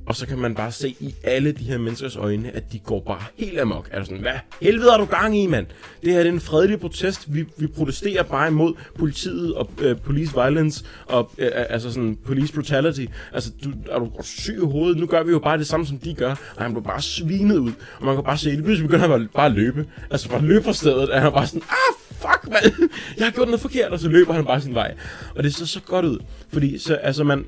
[0.06, 3.00] Og så kan man bare se i alle de her menneskers øjne, at de går
[3.00, 3.88] bare helt amok.
[3.90, 5.66] Er sådan, hvad helvede har du gang i, mand?
[6.02, 7.34] Det her det er en fredelig protest.
[7.34, 12.18] Vi, vi protesterer bare imod politiet og øh, police violence og øh, øh altså sådan
[12.24, 13.04] police brutality.
[13.32, 14.98] Altså, du, er du syg i hovedet?
[14.98, 16.30] Nu gør vi jo bare det samme, som de gør.
[16.30, 17.72] Og han blev bare svinet ud.
[17.98, 19.86] Og man kan bare se, at pludselig begynder han bare at løbe.
[20.10, 21.10] Altså bare løbe fra stedet.
[21.10, 22.90] Og han er bare sådan, ah, fuck, mand.
[23.18, 23.92] Jeg har gjort noget forkert.
[23.92, 24.94] Og så løber han bare sin vej.
[25.36, 26.18] Og det ser så godt ud.
[26.52, 27.44] Fordi så, altså man,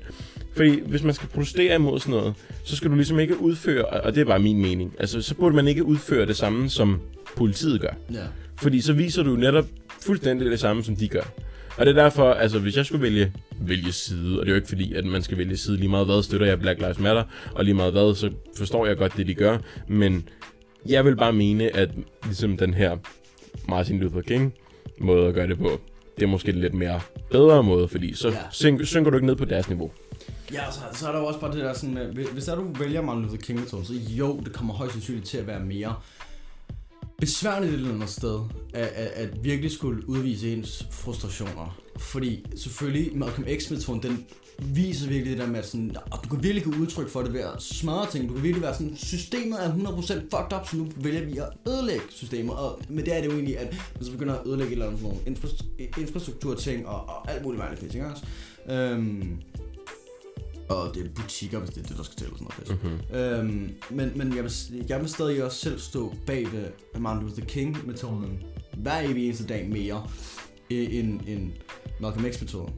[0.57, 4.14] fordi hvis man skal protestere imod sådan noget, så skal du ligesom ikke udføre, og
[4.14, 7.01] det er bare min mening, altså så burde man ikke udføre det samme, som
[7.37, 7.92] politiet gør.
[8.12, 8.23] Ja.
[8.57, 9.64] Fordi så viser du netop
[10.03, 11.23] fuldstændig det samme, som de gør.
[11.77, 14.57] Og det er derfor, altså hvis jeg skulle vælge, vælge side, og det er jo
[14.57, 17.23] ikke fordi, at man skal vælge side lige meget hvad, støtter jeg Black Lives Matter,
[17.55, 19.59] og lige meget hvad, så forstår jeg godt det, de gør.
[19.88, 20.29] Men
[20.88, 21.90] jeg vil bare mene, at
[22.25, 22.97] ligesom den her
[23.69, 24.55] Martin Luther King
[24.99, 25.81] måde at gøre det på,
[26.16, 28.37] det er måske en lidt mere bedre måde, fordi så Ja.
[28.53, 29.90] synker, synker du ikke ned på deres niveau.
[30.52, 32.72] Ja, så, så er der jo også bare det der sådan, med, hvis- der du
[32.78, 35.94] vælger Martin Luther King metoden, så jo, det kommer højst sandsynligt til at være mere
[37.18, 38.40] besværligt et eller andet sted,
[38.74, 41.78] at, at, at virkelig skulle udvise ens frustrationer.
[41.98, 44.26] Fordi selvfølgelig, Malcolm X-metoden, den
[44.59, 47.32] viser virkelig det der med, at sådan, at du kan virkelig give udtryk for det
[47.32, 48.28] ved at smadre ting.
[48.28, 51.48] Du kan virkelig være sådan, systemet er 100% fucked up, så nu vælger vi at
[51.68, 52.54] ødelægge systemet.
[52.54, 54.87] Og, men det er det jo egentlig, at man så begynder at ødelægge et eller
[54.87, 58.24] andet sådan nogle infrastrukturting og, og alt muligt mærkeligt ting også.
[58.70, 59.37] Øhm,
[60.68, 63.00] og det er butikker, hvis det er det, der skal til, eller sådan noget.
[63.11, 63.16] Mm-hmm.
[63.16, 64.52] Øhm, men men jeg, vil,
[64.88, 66.64] jeg vil stadig også selv stå bag ved
[67.00, 68.42] Martin Luther King-metoden
[68.76, 70.07] hver evig eneste dag mere
[70.70, 71.52] end, end
[72.00, 72.74] Malcolm X-metoden.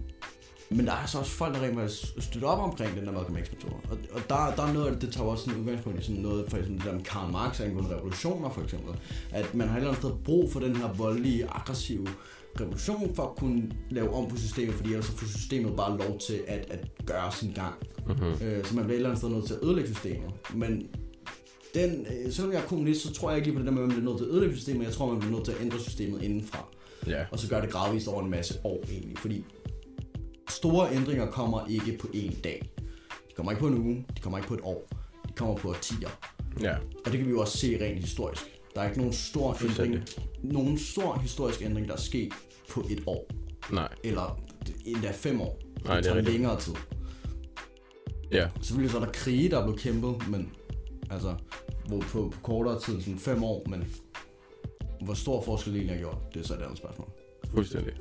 [0.70, 3.36] Men der er så også folk, der rent faktisk støtter op omkring den der Malcolm
[3.36, 3.74] X-metode.
[3.90, 6.22] Og, og der, der er noget af det, det tager også sådan udgangspunkt i sådan
[6.22, 8.94] noget, for eksempel det der med Karl Marx angående revolutioner for eksempel.
[9.30, 12.08] At man har et eller andet sted brug for den her voldelige, aggressive
[12.60, 16.18] revolution for at kunne lave om på systemet, fordi ellers så får systemet bare lov
[16.18, 17.74] til at, at gøre sin gang.
[18.06, 18.46] Mm-hmm.
[18.46, 20.30] Øh, så man bliver et eller andet sted nødt til at ødelægge systemet.
[20.54, 20.88] Men
[21.74, 23.82] den, øh, selvom jeg er kommunist, så tror jeg ikke lige på det der med,
[23.82, 24.84] at man bliver nødt til at ødelægge systemet.
[24.84, 26.68] Jeg tror, man bliver nødt til at ændre systemet indenfra.
[27.06, 27.24] Ja.
[27.30, 29.18] Og så gøre det gradvist over en masse år egentlig.
[29.18, 29.44] Fordi
[30.48, 32.70] store ændringer kommer ikke på én dag.
[33.28, 34.88] De kommer ikke på en uge, de kommer ikke på et år.
[35.28, 36.08] De kommer på årtier.
[36.60, 36.74] Ja.
[36.76, 38.42] Og det kan vi jo også se rent historisk.
[38.74, 39.98] Der er ikke nogen stor ændring,
[40.42, 42.32] nogen stor historisk ændring, der er sket
[42.70, 43.30] på et år.
[43.72, 43.88] Nej.
[44.04, 44.40] Eller
[44.84, 45.60] endda fem år.
[45.84, 46.74] Nej, det er tager længere tid.
[48.32, 48.48] Ja.
[48.60, 50.52] Selvfølgelig så er der krige, der er blevet kæmpet, men
[51.10, 51.34] altså
[51.86, 53.84] hvor på, på kortere tid, sådan fem år, men
[55.00, 57.08] hvor stor forskel det egentlig har gjort, det er så et andet spørgsmål.
[57.54, 57.92] Fuldstændig.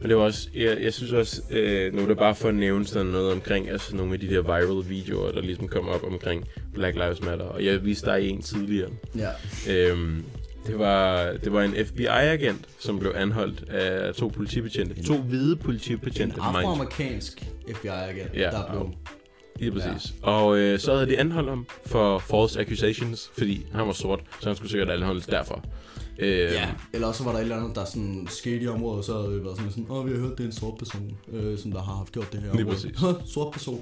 [0.00, 2.54] Men det var også, jeg, jeg synes også, øh, nu er det bare for at
[2.54, 6.04] nævne sådan noget omkring, altså nogle af de der viral videoer, der ligesom kommer op
[6.04, 8.90] omkring Black Lives Matter, og jeg viste dig en tidligere.
[9.16, 9.30] Ja,
[9.70, 10.24] Øhm,
[10.66, 15.02] det var, det var en FBI-agent, som blev anholdt af to politibetjente.
[15.02, 16.36] To hvide en politibetjente.
[16.36, 16.56] mind.
[16.56, 18.90] afroamerikansk FBI-agent, Ja, der blev...
[19.58, 20.14] Lige præcis.
[20.22, 20.28] Ja.
[20.28, 24.48] Og øh, så havde de anholdt ham for false accusations, fordi han var sort, så
[24.48, 25.64] han skulle sikkert anholdes derfor.
[26.18, 29.12] Øh, Ja, eller også var der et eller andet, der sådan skete i området, så
[29.20, 31.58] havde det været sådan, sådan åh, vi har hørt, det er en sort person, øh,
[31.58, 33.32] som der har haft gjort det her Lige område." præcis.
[33.34, 33.80] sort person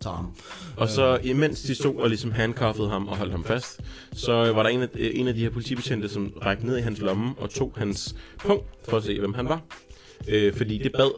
[0.00, 0.34] tager ham.
[0.76, 3.80] Og så imens de stod og ligesom handcuffede ham og holdt ham fast,
[4.12, 7.00] så var der en af, en af de her politibetjente, som rækte ned i hans
[7.00, 9.60] lomme og tog hans punkt for at se, hvem han var.
[10.28, 11.10] Øh, fordi det bad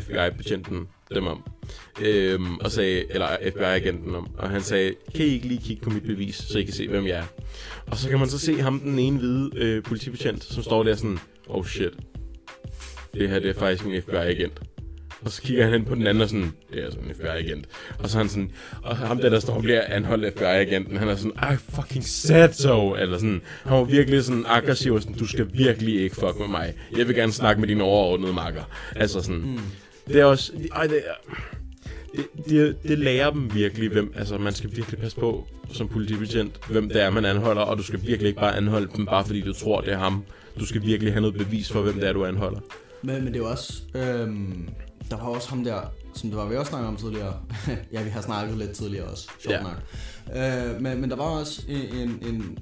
[0.00, 1.42] FBI-betjenten dem om.
[2.02, 4.28] Øhm, og sagde, eller FBI-agenten om.
[4.38, 6.88] Og han sagde, kan I ikke lige kigge på mit bevis, så I kan se,
[6.88, 7.24] hvem jeg er?
[7.86, 10.94] Og så kan man så se ham, den ene hvide øh, politibetjent, som står der
[10.94, 11.92] sådan, oh shit,
[13.14, 14.60] det her det er faktisk en FBI-agent.
[15.24, 17.64] Og så kigger han hen på den anden og sådan, det er altså en FBI-agent.
[17.98, 18.50] Og så er han sådan,
[18.82, 22.52] og ham der, der står og bliver anholdt FBI-agenten, han er sådan, I fucking said
[22.52, 26.38] so, eller sådan, han var virkelig sådan aggressiv, og sådan, du skal virkelig ikke fuck
[26.38, 26.74] med mig.
[26.96, 28.62] Jeg vil gerne snakke med dine overordnede makker.
[28.96, 29.58] Altså sådan, mm.
[30.08, 31.34] det er også, ej, det er,
[32.16, 36.66] det, det, det lærer dem virkelig, hvem, altså man skal virkelig passe på som politibetjent,
[36.70, 39.40] hvem det er, man anholder, og du skal virkelig ikke bare anholde dem, bare fordi
[39.40, 40.24] du tror, det er ham.
[40.60, 42.60] Du skal virkelig have noget bevis for, hvem det er, du anholder.
[43.02, 44.68] Men, men det er jo også, øhm,
[45.10, 45.80] der var også ham der,
[46.14, 47.34] som det var vi også snakket om tidligere.
[47.92, 49.62] ja, vi har snakket lidt tidligere også, sjovt Ja.
[49.62, 49.76] nok.
[50.36, 52.58] Øh, men, men der var også en, en, en,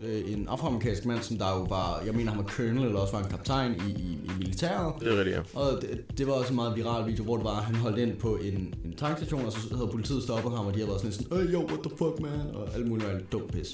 [0.00, 3.16] øh, en afroamerikansk mand, som der jo var, jeg mener han var colonel, eller også
[3.16, 4.92] var en kaptajn i, i, i militæret.
[5.00, 5.58] Det er rigtigt, ja.
[5.60, 8.16] Og det, det var også en meget viral video, hvor det var, han holdt ind
[8.16, 11.12] på en, en tankstation, og så havde politiet stoppet ham, og de havde været sådan
[11.12, 12.54] sådan, hey, yo, what the fuck, man?
[12.54, 13.68] Og alt muligt alt dumt pis.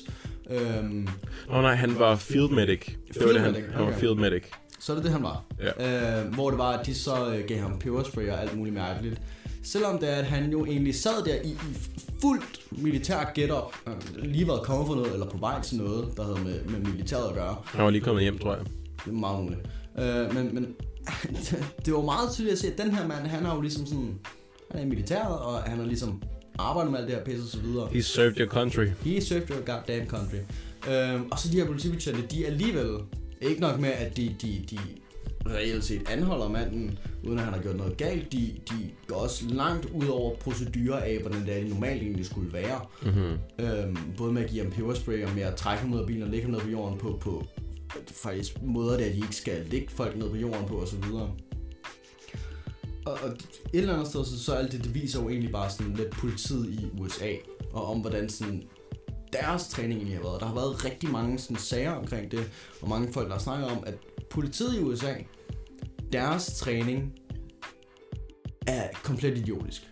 [0.51, 1.09] Øhm,
[1.51, 2.85] Åh oh, nej, han var field medic.
[3.15, 3.99] Det var det, han, medic, han var okay.
[3.99, 4.43] field medic.
[4.89, 5.45] Så er det det, han var.
[5.79, 6.23] Ja.
[6.23, 9.21] Øh, hvor det var, at de så øh, gav ham peberspray og alt muligt mærkeligt.
[9.63, 11.77] Selvom det er, at han jo egentlig sad der i, i
[12.21, 16.25] fuldt militær get-up, øh, lige været kommet for noget, eller på vej til noget, der
[16.25, 17.57] havde med, med militæret at gøre.
[17.65, 18.65] Han var lige kommet hjem, tror jeg.
[19.05, 19.61] Det er meget muligt.
[19.99, 20.75] Øh, men, men
[21.85, 24.19] det var meget tydeligt at se, at den her mand, han har jo ligesom sådan,
[24.71, 26.23] han er i militæret, og han er ligesom
[26.59, 27.89] arbejder med alt det her pisse og så videre.
[27.93, 28.87] He served your country.
[29.05, 30.41] He served your goddamn country.
[30.91, 32.99] Øhm, og så de her politibetjente, de er alligevel
[33.41, 34.79] ikke nok med, at de, de, de
[35.47, 38.33] reelt set anholder manden, uden at han har gjort noget galt.
[38.33, 42.27] De, de går også langt ud over procedurer af, hvordan det, er, det normalt egentlig
[42.27, 42.81] skulle være.
[43.03, 43.67] Mm-hmm.
[43.67, 46.23] Øhm, både med at give ham peberspray og med at trække ham ud af bilen
[46.23, 47.47] og lægge ham ned på jorden på, på
[48.07, 51.05] faktisk måder, der de ikke skal lægge folk ned på jorden på osv.
[53.07, 53.29] Og, og
[53.73, 56.11] et eller andet sted, så, så alt det, det viser jo egentlig bare sådan lidt
[56.11, 57.33] politiet i USA,
[57.73, 58.63] og om hvordan sådan
[59.33, 60.41] deres træning egentlig har været.
[60.41, 62.51] Der har været rigtig mange sådan, sager omkring det,
[62.83, 63.95] og mange folk, der har snakket om, at
[64.31, 65.15] politiet i USA,
[66.13, 67.13] deres træning
[68.67, 69.83] er komplet idiotisk.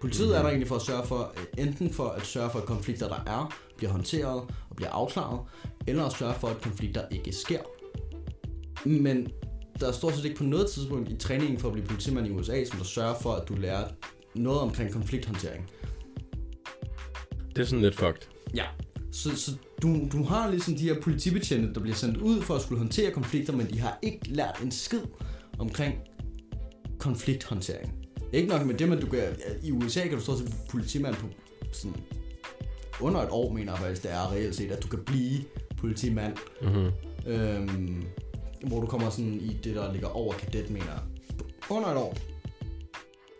[0.00, 2.64] Politiet er der egentlig for at sørge for, øh, enten for at sørge for, at
[2.64, 5.40] konflikter, der er, bliver håndteret og bliver afklaret,
[5.86, 7.60] eller at sørge for, at konflikter ikke sker.
[8.84, 9.28] Men
[9.80, 12.30] der er stort set ikke på noget tidspunkt i træningen for at blive politimand i
[12.30, 13.88] USA, som der sørger for, at du lærer
[14.34, 15.70] noget omkring konflikthåndtering.
[17.56, 18.37] Det er sådan lidt fucked.
[18.54, 18.64] Ja.
[19.12, 19.50] Så, så
[19.82, 23.10] du, du har ligesom de her politibetjente, der bliver sendt ud for at skulle håndtere
[23.10, 25.00] konflikter, men de har ikke lært en skid
[25.58, 25.94] omkring
[26.98, 27.94] konflikthåndtering.
[28.32, 29.22] Ikke nok med det, men du kan,
[29.62, 31.26] i USA kan du stå til politimand på
[31.72, 31.96] sådan
[33.00, 35.44] under et år, mener jeg faktisk, det er reelt set, at du kan blive
[35.76, 36.36] politimand.
[36.62, 36.90] Mm-hmm.
[37.26, 38.04] Øhm,
[38.66, 41.00] hvor du kommer sådan i det, der ligger over kadet, mener jeg.
[41.70, 42.16] Under et år.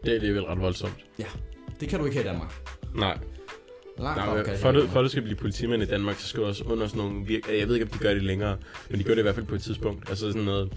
[0.05, 1.05] Det er alligevel ret voldsomt.
[1.19, 1.27] Ja,
[1.81, 2.53] det kan du ikke her i Danmark.
[2.95, 3.19] Nej.
[3.99, 4.93] Langt Nej, men for, du, Danmark.
[4.93, 7.27] for at du skal blive politimand i Danmark, så skal du også under sådan nogle
[7.27, 7.59] virke...
[7.59, 8.57] Jeg ved ikke, om de gør det længere,
[8.91, 10.09] men de gør det i hvert fald på et tidspunkt.
[10.11, 10.73] Altså sådan noget...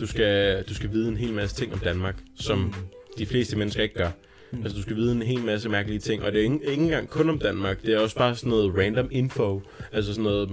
[0.00, 2.72] Du skal, du skal vide en hel masse ting om Danmark, som Mm.
[3.18, 4.10] de fleste mennesker ikke gør.
[4.52, 4.62] Mm.
[4.62, 7.08] Altså, du skal vide en hel masse mærkelige ting, og det er ikke, ikke engang
[7.10, 10.50] kun om Danmark, det er også bare sådan noget random info, altså sådan noget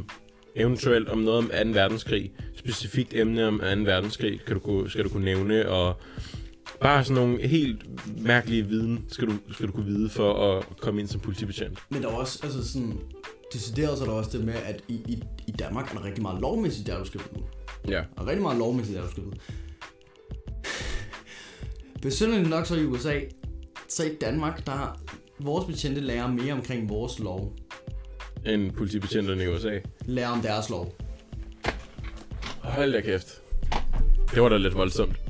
[0.55, 1.79] eventuelt om noget om 2.
[1.79, 3.65] verdenskrig, specifikt emne om 2.
[3.65, 6.01] verdenskrig, kan du, kunne- skal du kunne nævne, og
[6.81, 7.85] bare sådan nogle helt
[8.21, 11.79] mærkelige viden, skal du, skal du kunne vide for at komme ind som politibetjent.
[11.89, 12.99] Men der er også, altså sådan,
[13.53, 16.21] decideret så er der også det med, at i, i, i Danmark er der rigtig
[16.21, 17.45] meget lovmæssigt, der du skal vide.
[17.87, 18.03] Ja.
[18.15, 19.35] Og rigtig meget lovmæssigt, der du skal vide.
[22.01, 23.19] Besynderligt nok så i USA,
[23.89, 24.99] så i Danmark, der har
[25.39, 27.53] vores betjente lærer mere omkring vores lov.
[28.45, 29.79] End politibetjenterne i USA.
[30.05, 30.95] Lærer om deres lov.
[32.61, 33.41] Hold da kæft.
[34.33, 35.26] Det var da lidt voldsomt.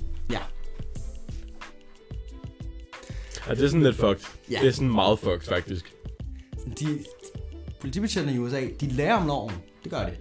[3.49, 3.55] Ja.
[3.55, 4.25] Det er sådan lidt fucked.
[4.51, 4.59] Ja.
[4.61, 5.93] Det er sådan meget fucked, faktisk.
[6.79, 6.85] De,
[7.81, 9.53] politibetjentene i USA, de lærer om loven.
[9.83, 10.11] Det gør de.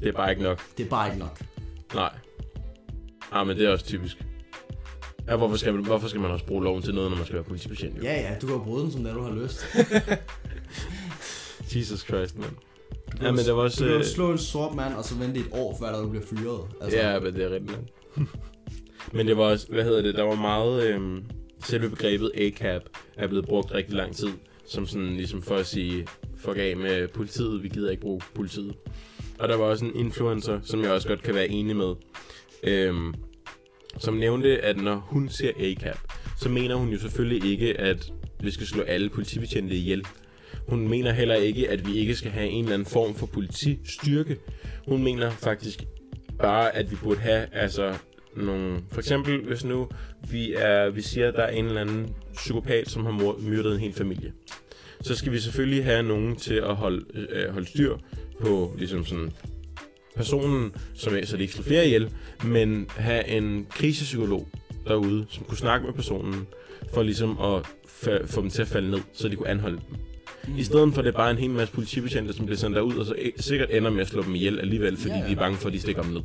[0.00, 0.62] Det er bare ikke nok.
[0.78, 1.40] Det er bare ikke nok.
[1.94, 2.10] Nej.
[3.32, 4.16] Ah, men det er også typisk.
[5.28, 7.34] Ja, hvorfor skal, man, hvorfor skal man også bruge loven til noget, når man skal
[7.34, 7.96] være politibetjent?
[7.98, 8.02] Jo?
[8.02, 9.66] Ja, ja, du kan bruge den, som det du har lyst.
[11.76, 12.50] Jesus Christ, mand.
[13.22, 13.84] Ja, men det var også...
[13.84, 16.24] Du kan øh, slå en sort mand, og så vente et år, før du bliver
[16.26, 16.60] fyret.
[16.80, 17.78] Altså, Ja, men det er rigtigt.
[18.16, 18.26] nok.
[19.14, 20.84] men det var også, hvad hedder det, der var meget...
[20.86, 21.24] Øhm,
[21.64, 22.82] selve begrebet ACAP
[23.16, 24.28] er blevet brugt rigtig lang tid,
[24.66, 28.74] som sådan ligesom for at sige, fuck af med politiet, vi gider ikke bruge politiet.
[29.38, 31.94] Og der var også en influencer, som jeg også godt kan være enig med,
[32.62, 33.14] øhm,
[33.98, 35.98] som nævnte, at når hun ser ACAP,
[36.40, 40.06] så mener hun jo selvfølgelig ikke, at vi skal slå alle politibetjente ihjel.
[40.68, 44.38] Hun mener heller ikke, at vi ikke skal have en eller anden form for politistyrke.
[44.88, 45.84] Hun mener faktisk
[46.38, 47.94] bare, at vi burde have altså
[48.36, 48.78] nogle...
[48.92, 49.88] For eksempel, hvis nu
[50.30, 53.80] vi, er, vi siger, at der er en eller anden psykopat, som har myrdet en
[53.80, 54.32] hel familie.
[55.00, 57.96] Så skal vi selvfølgelig have nogen til at holde, øh, holde styr
[58.40, 59.32] på ligesom sådan
[60.16, 62.10] personen, som er, så det ikke slår flere ihjel,
[62.44, 64.48] men have en krisepsykolog
[64.86, 66.46] derude, som kunne snakke med personen,
[66.94, 69.84] for ligesom at fa- få dem til at falde ned, så de kunne anholde dem.
[70.48, 70.58] Mm.
[70.58, 72.94] I stedet for, at det er bare en hel masse politibetjente, som bliver sendt derud,
[72.96, 75.26] og så e- sikkert ender med at slå dem ihjel alligevel, fordi Ja, ja.
[75.26, 76.20] de er bange for, at de stikker dem ned.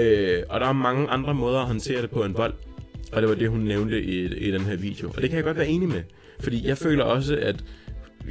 [0.00, 2.54] Øh, og der er mange andre måder at håndtere det på en vold,
[3.12, 5.08] og det var det, hun nævnte i, i den her video.
[5.08, 6.02] Og det kan jeg godt være enig med,
[6.40, 7.64] fordi jeg føler også, at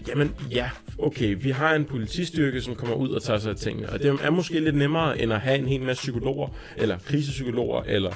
[0.08, 0.70] Jamen ja,
[1.00, 4.20] okay, vi har en politistyrke, som kommer ud og tager sig af tingene, og det
[4.24, 6.48] er måske lidt nemmere, end at have en hel masse psykologer,
[6.78, 8.12] eller krisepsykologer, eller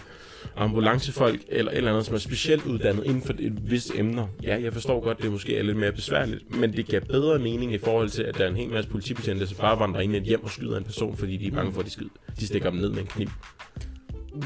[0.57, 4.27] ambulancefolk, eller et eller andet, som er specielt uddannet inden for et vist emner.
[4.43, 7.73] Ja, jeg forstår godt, det måske er lidt mere besværligt, men det giver bedre mening
[7.73, 10.17] i forhold til, at der er en hel masse politibetjente, som bare vandrer ind i
[10.17, 12.09] et hjem og skyder en person, fordi de er bange for, at de, skyder.
[12.39, 13.27] de stikker dem ned med en kniv.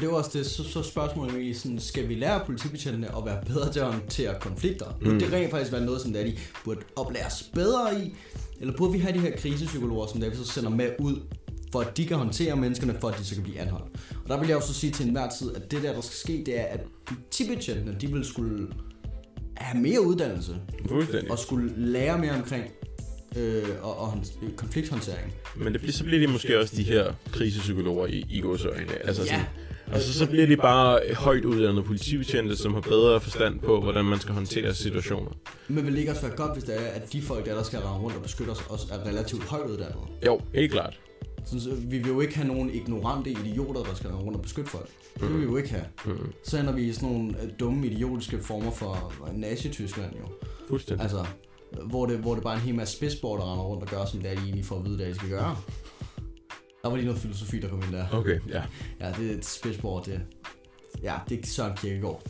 [0.00, 3.44] Det var også det, så, så spørgsmålet egentlig sådan, skal vi lære politibetjentene at være
[3.46, 4.86] bedre til at håndtere konflikter?
[5.00, 5.18] Mm.
[5.18, 8.14] Det rent faktisk være noget, som der de burde oplæres bedre i?
[8.60, 11.20] Eller burde vi have de her krisepsykologer, som der vi så sender med ud,
[11.72, 13.86] for at de kan håndtere menneskerne, for at de så kan blive anholdt?
[14.24, 16.16] Og der vil jeg jo så sige til enhver tid, at det der, der skal
[16.16, 18.68] ske, det er, at politibetjentene, de vil skulle
[19.56, 20.56] have mere uddannelse,
[20.88, 21.30] Fuldstændig.
[21.30, 22.64] og skulle lære mere omkring
[23.36, 25.32] øh, og, og øh, konflikthåndtering.
[25.56, 29.06] Men det bliver, så bliver de måske også de her krisepsykologer i, i godsøjne.
[29.06, 29.28] Altså Ja.
[29.28, 29.44] sådan,
[29.92, 34.04] Og så, så bliver de bare højt uddannede politibetjente, som har bedre forstand på, hvordan
[34.04, 35.30] man skal håndtere situationer.
[35.68, 37.62] Men vil det ikke også være godt, hvis det er, at de folk, der, der
[37.62, 39.98] skal rende rundt og beskytte os, også er relativt højt uddannede?
[40.26, 41.00] Jo, helt klart.
[41.44, 44.70] Så, så vi vil jo ikke have nogen ignorante idioter, der skal rundt og beskytte
[44.70, 44.88] folk.
[45.20, 45.84] Det vil vi jo ikke have.
[46.06, 46.32] Mm.
[46.44, 50.24] Så ender vi i sådan nogle øh, dumme, idiotiske former for Nazi-Tyskland jo.
[50.68, 51.02] Fuldstændig.
[51.02, 51.26] Altså,
[51.84, 54.04] hvor det, hvor det bare er en hel masse spidsborg, der render rundt og gør,
[54.04, 55.56] som det er, de egentlig får at vide, hvad de skal gøre.
[56.82, 58.06] Der var lige noget filosofi, der kom ind der.
[58.12, 58.62] Okay, ja.
[59.00, 60.20] Ja, det er et spidsborg, det
[61.02, 62.22] Ja, det er Søren Kierkegaard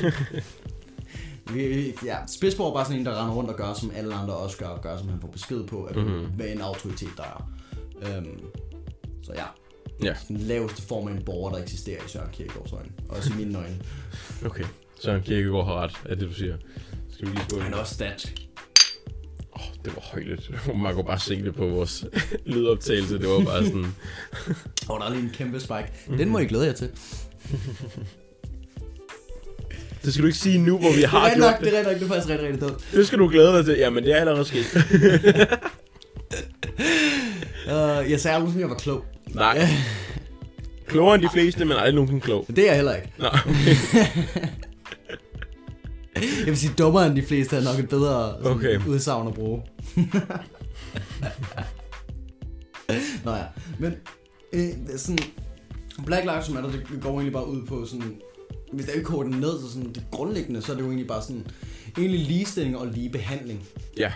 [1.52, 4.34] vi- ja, Spidsborg er bare sådan en, der render rundt og gør, som alle andre
[4.34, 6.04] også gør, og gør, som han får besked på, at Mhm.
[6.06, 6.32] mm-hmm.
[6.36, 7.50] hvad en autoritet der er.
[8.02, 8.40] Øhm,
[9.22, 9.44] så ja,
[10.02, 12.90] Ja, den laveste form af en borger, der eksisterer i Søren Kierkegaards øjne.
[13.08, 13.76] Også i mine øjne.
[14.46, 14.64] okay.
[15.00, 16.56] Søren Kierkegaard har ret, er det du siger.
[17.12, 17.62] Skal vi lige skåle?
[17.62, 18.34] Han er også dansk.
[19.56, 20.50] Åh, oh, det var højligt.
[20.76, 22.04] Man kunne bare se det på vores
[22.46, 23.18] lydoptagelse.
[23.18, 23.86] Det var bare sådan...
[24.88, 25.92] Og der er lige en kæmpe spike.
[26.18, 26.90] Den må I glæde jer til.
[30.04, 31.72] Det skal du ikke sige nu, hvor vi Det har rigtig gjort nok, det.
[31.72, 32.88] det er nok, det er faktisk rigtig, rigtig dumt.
[32.92, 33.74] Det skal du glæde dig til.
[33.78, 34.64] Jamen, det er allerede sket.
[37.68, 39.04] Uh, jeg sagde aldrig, at jeg var klog.
[39.34, 39.66] Nej.
[40.86, 42.46] Klogere end de fleste, men aldrig nogensinde klog.
[42.48, 43.12] Det er jeg heller ikke.
[43.18, 43.74] Nej, okay.
[46.16, 48.80] Jeg vil sige, dummere end de fleste er nok et bedre sådan, Okay.
[48.86, 49.62] udsagn at bruge.
[53.24, 53.44] Nå ja,
[53.78, 53.92] men
[54.52, 55.18] øh, det er sådan,
[56.06, 58.14] Black Lives Matter, det går egentlig bare ud på sådan,
[58.72, 61.08] hvis der ikke koger den ned, så sådan det grundlæggende, så er det jo egentlig
[61.08, 61.46] bare sådan,
[61.98, 63.62] egentlig ligestilling og lige behandling.
[63.98, 64.12] Ja,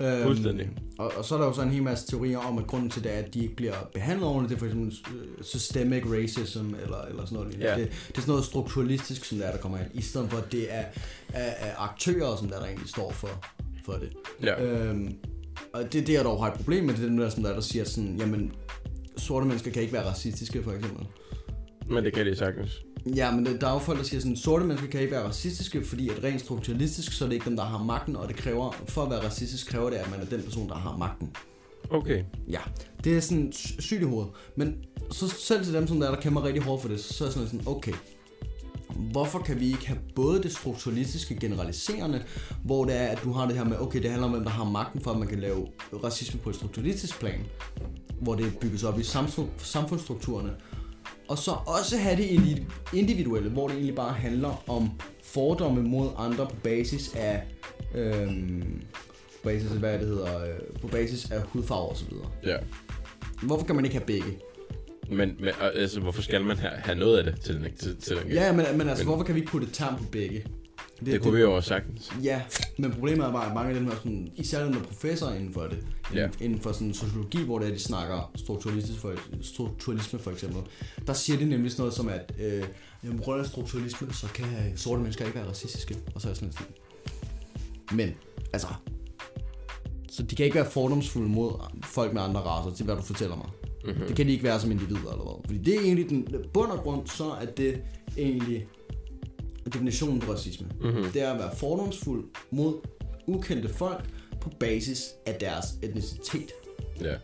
[0.00, 0.68] Øhm, Fuldstændig.
[0.98, 3.04] Og, og så er der jo så en hel masse teorier om, at grunden til
[3.04, 6.74] det er, at de ikke bliver behandlet ordentligt, det er for eksempel øh, systemic racism,
[6.82, 7.58] eller, eller sådan noget.
[7.60, 7.70] Ja.
[7.76, 10.38] Det, det er sådan noget strukturalistisk, som der, er, der kommer ind, i stedet for,
[10.38, 10.84] at det er,
[11.32, 13.44] er, er aktører, som der, der egentlig står for,
[13.84, 14.12] for det.
[14.42, 14.64] ja.
[14.64, 15.14] Øhm,
[15.72, 17.52] og det, det jeg dog har et problem med, det er dem der, som der,
[17.52, 18.52] der siger sådan, jamen,
[19.16, 21.06] sorte mennesker kan ikke være racistiske, for eksempel.
[21.90, 22.82] Men det kan det sagtens.
[23.06, 25.84] Ja, men der er jo folk, der siger sådan, sorte mennesker kan ikke være racistiske,
[25.84, 28.72] fordi at rent strukturalistisk, så er det ikke dem, der har magten, og det kræver,
[28.88, 31.30] for at være racistisk, kræver det, at man er den person, der har magten.
[31.90, 32.24] Okay.
[32.48, 32.60] Ja,
[33.04, 34.30] det er sådan sy- sygt i hovedet.
[34.56, 34.74] Men
[35.10, 37.30] så selv til dem, som der, er, der kæmper rigtig hårdt for det, så er
[37.30, 37.92] sådan, sådan, okay,
[39.12, 42.24] hvorfor kan vi ikke have både det strukturalistiske generaliserende,
[42.64, 44.50] hvor det er, at du har det her med, okay, det handler om, hvem der
[44.50, 45.66] har magten for, at man kan lave
[46.04, 47.40] racisme på et strukturalistisk plan,
[48.20, 50.50] hvor det bygges op i samfund, samfundsstrukturerne,
[51.28, 54.90] og så også have det indi- individuelle, hvor det egentlig bare handler om
[55.22, 57.42] fordomme mod andre på basis af,
[57.94, 58.82] øhm,
[59.42, 62.26] på basis af, hvad det hedder, øh, på basis af hudfarve og så videre.
[62.44, 62.56] Ja.
[63.42, 64.38] Hvorfor kan man ikke have begge?
[65.10, 68.16] Men, men altså, hvorfor skal man have, have noget af det til den, til, til
[68.16, 70.44] den Ja, men, men altså, Men- hvorfor kan vi ikke putte et term på begge?
[71.00, 72.12] Det, det kunne vi jo også sagtens.
[72.22, 72.42] Ja,
[72.78, 75.34] men problemet er bare, at mange af dem er sådan, især dem der er professorer
[75.34, 75.78] inden for det,
[76.14, 76.28] Ja.
[76.40, 80.62] inden, for sådan sociologi, hvor det er, de snakker strukturalisme for, strukturalisme for eksempel,
[81.06, 82.64] der siger de nemlig sådan noget som, at øh,
[83.04, 86.52] jamen, grund af strukturalisme, så kan sorte mennesker ikke være racistiske, og så er sådan
[86.52, 86.66] sådan.
[87.92, 88.14] Men,
[88.52, 88.68] altså,
[90.10, 91.50] så de kan ikke være fordomsfulde mod
[91.84, 93.48] folk med andre raser, til hvad du fortæller mig.
[93.84, 94.06] Mm-hmm.
[94.06, 95.42] Det kan de ikke være som individer eller hvad.
[95.46, 97.80] Fordi det er egentlig den bund og grund, så er det
[98.18, 98.66] egentlig
[99.64, 100.66] definitionen på racisme.
[100.80, 101.04] Mm-hmm.
[101.12, 102.74] Det er at være fordomsfuld mod
[103.26, 104.04] ukendte folk
[104.40, 106.52] på basis af deres etnicitet.
[107.00, 107.14] Ja.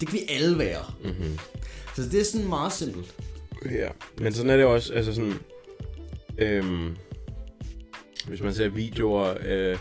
[0.00, 0.84] Det kan vi alle være.
[1.04, 1.38] Mm-hmm.
[1.96, 3.14] Så det er sådan meget simpelt.
[3.70, 5.34] Ja, men sådan er det også, altså sådan,
[6.38, 6.96] øhm,
[8.28, 9.78] hvis man ser videoer, øh,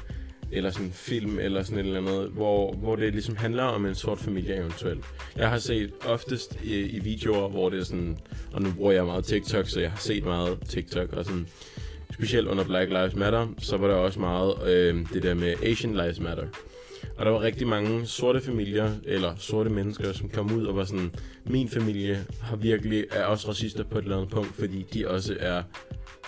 [0.52, 3.86] eller sådan en film, eller sådan et eller andet, hvor, hvor det ligesom handler om
[3.86, 5.06] en sort familie eventuelt.
[5.38, 8.18] Jeg har set oftest i, i videoer, hvor det er sådan,
[8.54, 11.48] og nu bruger jeg meget TikTok, så jeg har set meget TikTok, og sådan,
[12.14, 15.94] specielt under Black Lives Matter, så var der også meget øh, det der med Asian
[15.94, 16.46] Lives Matter.
[17.18, 20.84] Og der var rigtig mange sorte familier, eller sorte mennesker, som kom ud og var
[20.84, 21.12] sådan,
[21.46, 25.38] min familie har virkelig, er også racister på et eller andet punkt, fordi de også
[25.40, 25.64] er,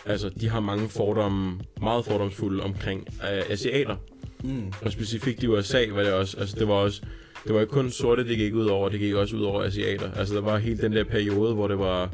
[0.06, 3.96] altså de har mange fordomme, meget fordomsfulde omkring øh, asiater.
[4.44, 4.74] Mm.
[4.82, 7.02] Og specifikt i USA var det også, altså det var også,
[7.44, 10.12] det var ikke kun sorte, det gik ud over, det gik også ud over asiater.
[10.12, 12.10] Altså der var helt den der periode, hvor det var,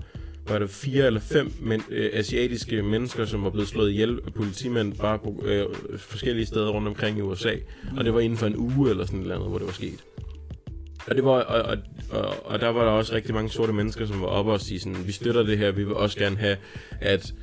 [0.47, 4.33] var det fire eller fem men, øh, asiatiske mennesker, som var blevet slået ihjel af
[4.33, 5.65] politimænd bare på øh,
[5.97, 7.53] forskellige steder rundt omkring i USA.
[7.97, 9.73] Og det var inden for en uge eller sådan et eller andet, hvor det var
[9.73, 10.03] sket.
[11.07, 11.77] Og, det var, og, og,
[12.11, 14.79] og, og der var der også rigtig mange sorte mennesker, som var oppe og sige
[14.79, 16.57] sådan, vi støtter det her, vi vil også gerne have,
[17.01, 17.33] at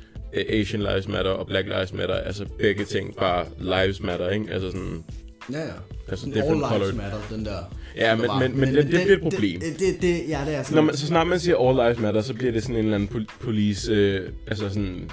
[0.49, 4.45] Asian Lives Matter og Black Lives Matter, altså begge ting, bare lives matter, ikke?
[4.51, 5.03] Altså sådan,
[5.51, 5.65] Ja, ja.
[6.07, 6.93] altså different all lives colored.
[6.93, 7.57] matter, den der.
[7.97, 8.39] Ja, men, var.
[8.39, 9.59] men, men, det, det, det, er et problem.
[9.59, 10.75] Det, det, det, ja, det er sådan.
[10.75, 12.95] Når man, så snart man siger all lives matter, så bliver det sådan en eller
[12.95, 15.09] anden pol- police, øh, altså sådan,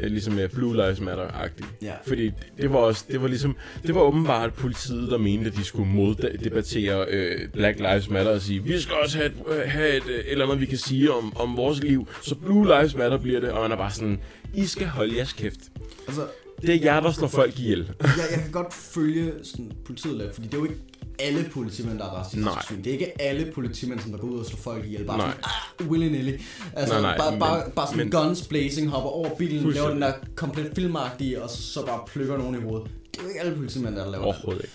[0.00, 1.66] øh, ligesom mere Blue Lives Matter-agtigt.
[1.82, 1.92] Ja.
[2.06, 3.56] Fordi det var også, det var ligesom,
[3.86, 8.40] det var åbenbart politiet, der mente, at de skulle moddebattere øh, Black Lives Matter og
[8.40, 10.78] sige, vi skal også have et, øh, have et, øh, et eller andet, vi kan
[10.78, 13.90] sige om, om vores liv, så Blue Lives Matter bliver det, og man er bare
[13.90, 14.18] sådan,
[14.54, 15.60] I skal holde jeres kæft.
[16.08, 16.26] Altså,
[16.62, 17.92] Det er jer, der slår folk ihjel.
[18.00, 20.80] jeg, jeg kan godt følge sådan, politiet lidt, fordi det er jo ikke
[21.18, 22.76] alle politimænd, der er racistiske.
[22.76, 25.04] Det er ikke alle politimænd, som der går ud og slår folk ihjel.
[25.04, 25.26] Bare Nej.
[25.30, 26.42] sådan, ah, willy-nilly.
[26.72, 29.88] Altså, Nej, nej, bare, men- bare, bare sådan men- guns blazing, hopper over bilen, laver
[29.90, 32.90] den der komplet filmagtige, og så, bare plukker nogen i hovedet.
[33.12, 34.24] Det er jo ikke alle politimænd, der laver det.
[34.24, 34.74] Overhovedet ikke.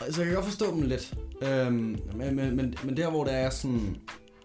[0.00, 1.14] Altså, jeg kan godt forstå dem lidt.
[1.42, 1.72] Øhm,
[2.16, 3.96] men, men, men, men der, hvor der er sådan...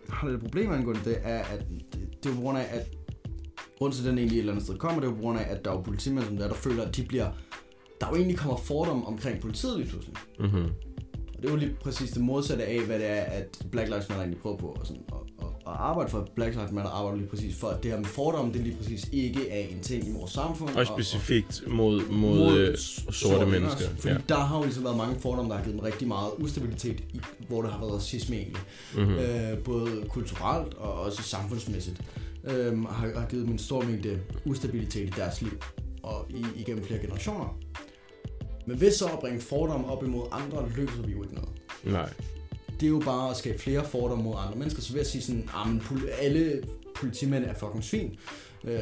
[0.09, 1.59] Har lidt problemer angående det, er, at
[1.93, 2.87] det, det er på grund af, at...
[3.77, 5.45] Grunden til, den egentlig et eller andet sted kommer, det er jo på grund af,
[5.49, 7.27] at der er jo politimænd, som der, der føler, at de bliver...
[8.01, 10.15] Der jo egentlig kommer fordomme omkring politiet lige pludselig.
[10.39, 10.63] Mm-hmm.
[11.35, 14.09] Og det er jo lige præcis det modsatte af, hvad det er, at Black Lives
[14.09, 14.67] Matter egentlig prøver på.
[14.79, 17.83] Og, sådan, og, og, og arbejde for, Black Lives Matter arbejder lige præcis for, at
[17.83, 20.75] det her med fordomme, det lige præcis ikke er en ting i vores samfund.
[20.75, 22.77] Og specifikt mod, mod, mod øh,
[23.11, 23.85] sorte mennesker.
[23.97, 24.19] Fordi Ja.
[24.29, 27.19] der har jo ligesom været mange fordomme, der har givet dem rigtig meget ustabilitet, i,
[27.47, 28.61] hvor der har været racisme egentlig.
[28.95, 29.03] Mhm.
[29.03, 29.17] Mm-hmm.
[29.17, 32.01] Øh, både kulturelt og også samfundsmæssigt.
[32.43, 35.51] Øh, har, har givet dem en stor mængde ustabilitet i deres liv.
[36.03, 37.59] Og i, igennem flere generationer.
[38.67, 41.49] Men ved så at bringe fordomme op imod andre, løser vi jo ikke noget.
[41.83, 42.09] Nej.
[42.79, 44.81] Det er jo bare at skabe flere fordomme mod andre mennesker.
[44.81, 46.63] Så ved at sige sådan, at alle
[46.95, 48.15] politimænd er fucking svin.
[48.63, 48.79] Øh,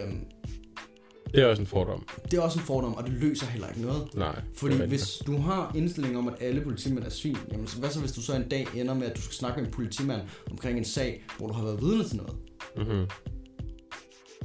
[1.34, 2.06] Det er også en fordom.
[2.32, 4.16] det er også en fordom, og det løser heller ikke noget.
[4.16, 4.42] Nej.
[4.56, 8.00] Fordi hvis du har indstilling om, at alle politimænd er svin, jamen så hvad så
[8.00, 10.78] hvis du så en dag ender med, at du skal snakke med en politimand omkring
[10.78, 12.36] en sag, hvor du har været vidne til noget?
[12.78, 13.06] Mhm.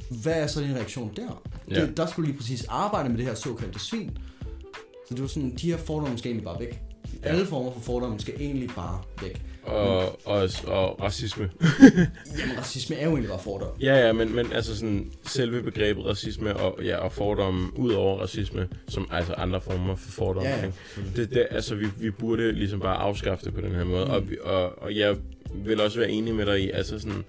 [0.09, 1.43] Hvad er så din reaktion der?
[1.71, 1.81] Ja.
[1.81, 4.17] Det, der skulle lige præcis arbejde med det her såkaldte svin.
[5.07, 6.81] Så det var sådan, de her fordomme skal egentlig bare væk.
[7.23, 7.29] Ja.
[7.29, 9.41] Alle former for fordomme skal egentlig bare væk.
[9.67, 11.49] Og, og, og racisme.
[12.39, 13.67] Jamen, racisme er jo egentlig bare fordom.
[13.81, 18.21] Ja, ja, men, men altså sådan selve begrebet racisme og, ja, og fordomme ud over
[18.21, 20.49] racisme, som altså andre former for fordomme.
[20.49, 20.71] Ja, ja,
[21.15, 24.05] det, det, altså vi, vi burde ligesom bare afskaffe det på den her måde.
[24.05, 24.11] Mm.
[24.11, 25.15] Og, og, og jeg
[25.55, 27.23] vil også være enig med dig i, altså sådan,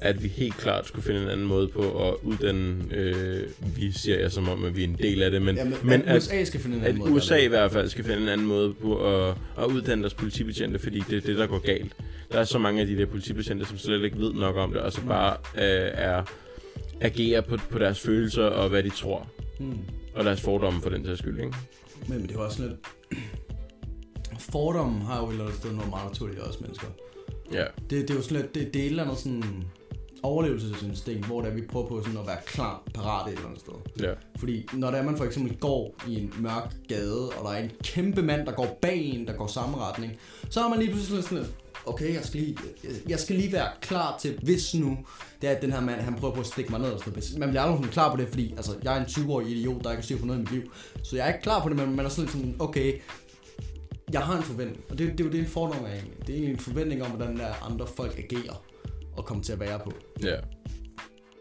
[0.00, 4.20] at vi helt klart skulle finde en anden måde på at uddanne, øh, vi siger
[4.20, 6.08] ja som om, at vi er en del af det, men, Ja, men, men at
[6.08, 7.12] at, USA skal finde en at anden måde.
[7.12, 10.78] USA i hvert fald skal finde en anden måde på at, at uddanne deres politibetjente,
[10.78, 11.92] fordi det er det, der går galt.
[12.32, 14.80] Der er så mange af de der politibetjente, som slet ikke ved nok om det,
[14.80, 16.22] og så bare øh, er
[17.00, 19.28] agerer på, på deres følelser og hvad de tror.
[19.60, 19.78] Hmm.
[20.14, 21.56] Og deres fordomme for den sags skyld, ikke?
[22.08, 22.74] Men, men det er jo også lidt...
[24.38, 26.86] Fordomme har jo et eller andet sted noget meget naturligt os mennesker.
[27.52, 27.64] Ja.
[27.90, 29.42] Det, det er jo sådan lidt, det, det er et eller andet sådan
[30.22, 33.74] overlevelsesinstinkt, hvor der vi prøver på sådan at være klar, parat et eller andet sted.
[34.00, 34.12] Ja.
[34.38, 37.62] Fordi når der er man for eksempel går i en mørk gade, og der er
[37.62, 40.12] en kæmpe mand, der går bag en, der går samme retning,
[40.50, 41.54] så er man lige pludselig sådan lidt,
[41.86, 42.58] okay, jeg skal lige,
[43.08, 44.98] jeg skal lige være klar til, hvis nu
[45.42, 47.12] det er, at den her mand, han prøver på at stikke mig ned og sådan
[47.12, 47.38] noget.
[47.38, 49.90] Man bliver aldrig sådan klar på det, fordi altså, jeg er en 20-årig idiot, der
[49.90, 50.62] ikke kan styr på noget i mit liv.
[51.02, 53.00] Så jeg er ikke klar på det, men man er sådan sådan, okay,
[54.12, 54.84] jeg har en forventning.
[54.90, 56.18] Og det, det er jo det, en fordom er egentlig.
[56.20, 58.62] Det er egentlig en forventning om, hvordan der andre folk agerer
[59.16, 59.92] og kommer til at være på.
[60.22, 60.36] Ja.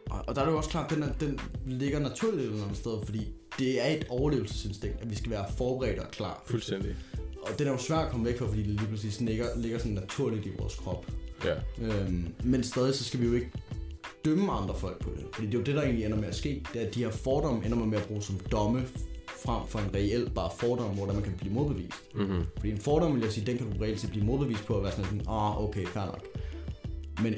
[0.10, 2.64] Og, og der er det jo også klart, at den, den ligger naturligt et eller
[2.64, 3.28] andet sted, fordi
[3.60, 6.44] det er et overlevelsesinstinkt, at vi skal være forberedt og klar.
[6.46, 6.96] Fuldstændig.
[7.42, 9.78] Og den er jo svært at komme væk fra, fordi det lige præcis ligger, ligger
[9.78, 11.06] sådan naturligt i vores krop.
[11.46, 11.56] Ja.
[11.82, 13.52] Øhm, men stadig så skal vi jo ikke
[14.26, 15.26] dømme andre folk på det.
[15.34, 16.64] Fordi det er jo det, der egentlig ender med at ske.
[16.74, 18.88] Det er, at de her fordomme ender man med at bruge som domme
[19.46, 22.16] frem for en reel bare fordom, hvor der man kan blive modbevist.
[22.16, 22.46] Mm-hmm.
[22.58, 24.84] Fordi en fordom, vil jeg sige, den kan du reelt set blive modbevist på at
[24.84, 26.26] være sådan sådan, ah, okay, fair nok.
[27.24, 27.36] Men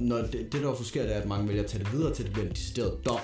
[0.00, 2.14] når det, det der også sker, det er, at mange vælger at tage det videre
[2.14, 3.20] til, det bliver en decideret dom.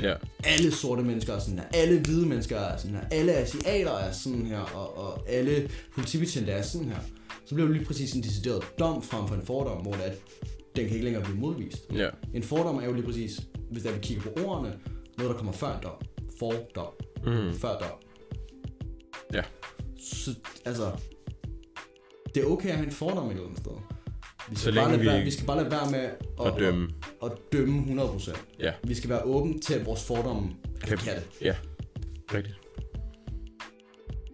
[0.00, 0.14] Ja.
[0.44, 4.12] Alle sorte mennesker er sådan her, alle hvide mennesker er sådan her, alle asiater er
[4.12, 7.00] sådan her, og, og alle politibetjente er sådan her.
[7.44, 10.10] Så bliver det lige præcis en decideret dom frem for en fordom, hvor det er,
[10.10, 10.18] at
[10.76, 11.86] den kan ikke længere blive modvist.
[11.94, 12.08] Ja.
[12.34, 14.78] En fordom er jo lige præcis, hvis der vi kigger på ordene,
[15.18, 15.96] noget der kommer før en dom.
[16.38, 16.92] Fordom.
[17.26, 17.58] Mm.
[17.58, 17.98] Før dom.
[19.32, 19.42] Ja.
[19.98, 20.92] Så, altså,
[22.34, 23.72] det er okay at have en fordom et eller andet sted.
[24.50, 26.10] Vi Så skal, længe bare lade vi være, vi skal bare lade være med at,
[26.38, 26.88] Og dømme.
[27.22, 28.36] At, at dømme 100%.
[28.60, 28.72] Ja.
[28.84, 30.48] Vi skal være åbne til, at vores fordomme
[30.82, 31.22] er Kan- forkerte.
[31.42, 31.54] Ja.
[32.34, 32.56] Rigtigt.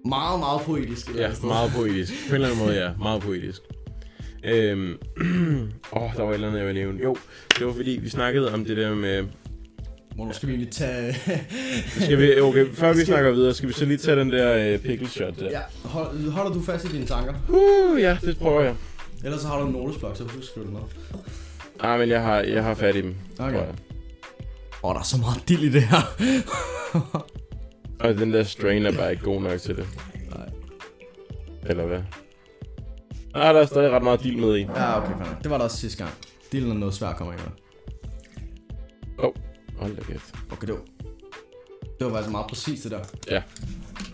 [0.09, 1.07] Meget, meget poetisk.
[1.09, 2.13] et eller Ja, meget poetisk.
[2.29, 2.91] På en eller anden måde, ja.
[2.99, 3.61] Meget poetisk.
[4.45, 4.91] Øhm,
[5.93, 7.01] åh, oh, der var et eller andet, jeg ville nævne.
[7.05, 7.17] Jo,
[7.59, 9.25] det var fordi, vi snakkede om det der med...
[10.15, 11.15] Hvornår skal vi egentlig tage...
[12.01, 14.81] Skal vi, okay, før vi snakker videre, skal vi så lige tage den der uh,
[14.83, 15.51] pickle shot der.
[15.51, 17.35] ja, hold, holder du fast i dine tanker?
[17.49, 18.75] Uh, ja, det prøver jeg.
[19.25, 20.83] Ellers så har du en notesblok, så husk skrive det ned.
[21.81, 23.67] Ah, men jeg har, jeg har fat i dem, Okay.
[24.83, 26.03] Åh, oh, der er så meget dild i det her.
[28.05, 29.89] Og den der strain er bare ikke god nok til det.
[30.37, 30.49] Nej.
[31.67, 32.01] Eller hvad?
[33.35, 34.61] Ah, der er stadig ret meget deal med i.
[34.61, 35.43] Ja, okay, nok.
[35.43, 36.15] Det var der også sidste gang.
[36.53, 37.53] Dillen er noget svært at komme af med.
[39.19, 39.33] Åh, oh,
[39.79, 40.35] hold da kæft.
[40.53, 40.83] Okay, det var.
[41.99, 43.01] Det var faktisk meget præcis det der.
[43.31, 43.43] Ja.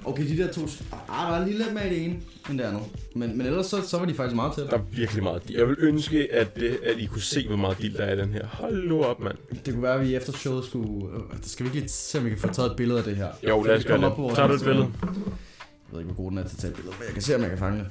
[0.05, 0.61] Okay, de der to...
[1.09, 2.17] Ah, der er lige lidt mere i det ene,
[2.51, 2.83] end det andet.
[3.15, 4.63] Men, men ellers så, så var de faktisk meget til.
[4.63, 5.59] Der er virkelig meget dild.
[5.59, 8.19] Jeg vil ønske, at, det, at I kunne se, hvor meget dild der er i
[8.19, 8.47] den her.
[8.47, 9.37] Hold nu op, mand.
[9.65, 11.09] Det kunne være, at vi efter showet skulle...
[11.15, 13.05] Øh, der skal vi ikke lige se, om vi kan få taget et billede af
[13.05, 13.29] det her.
[13.49, 14.35] Jo, lad os gøre det.
[14.35, 14.89] Tager du et billede?
[15.03, 17.23] Jeg ved ikke, hvor god den er til at tage et billede, men jeg kan
[17.23, 17.89] se, om jeg kan fange det.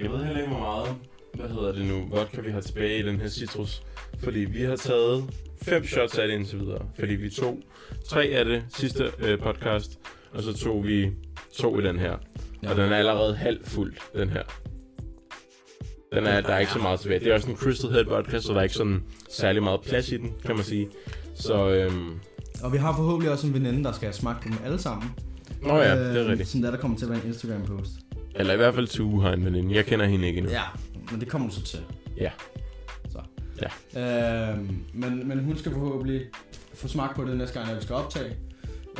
[0.00, 0.94] Jeg ved heller ikke, hvor meget,
[1.34, 3.82] hvad hedder det nu, vodka vi har tilbage i den her citrus.
[4.18, 5.24] Fordi vi har taget
[5.62, 6.82] fem shots af det indtil videre.
[6.98, 7.58] Fordi vi tog
[8.08, 9.98] tre af det sidste øh, podcast,
[10.32, 11.10] og så tog vi
[11.58, 12.16] to i den her.
[12.62, 12.70] Ja.
[12.70, 14.42] Og den er allerede halvt fuld, den her.
[16.12, 17.20] Den er, der er ikke så meget tilbage.
[17.20, 20.12] Det er også en Crystal Head vodka, så der er ikke sådan særlig meget plads
[20.12, 20.88] i den, kan man sige.
[21.34, 22.10] Så, øhm,
[22.62, 25.10] Og vi har forhåbentlig også en veninde, der skal smagt dem alle sammen.
[25.62, 26.48] nå ja, det er Øh, rigtigt.
[26.48, 27.90] Sådan der, der kommer til at være en Instagram-post.
[28.34, 29.74] Eller i hvert fald Tue har en veninde.
[29.74, 30.52] Jeg kender hende ikke endnu.
[30.52, 30.62] Ja,
[31.10, 31.78] men det kommer du så til.
[32.16, 32.30] Ja.
[33.10, 33.18] Så.
[33.94, 34.50] Ja.
[34.52, 36.20] Øhm, men, men hun skal forhåbentlig
[36.74, 38.36] få smagt på det næste gang, når vi skal optage.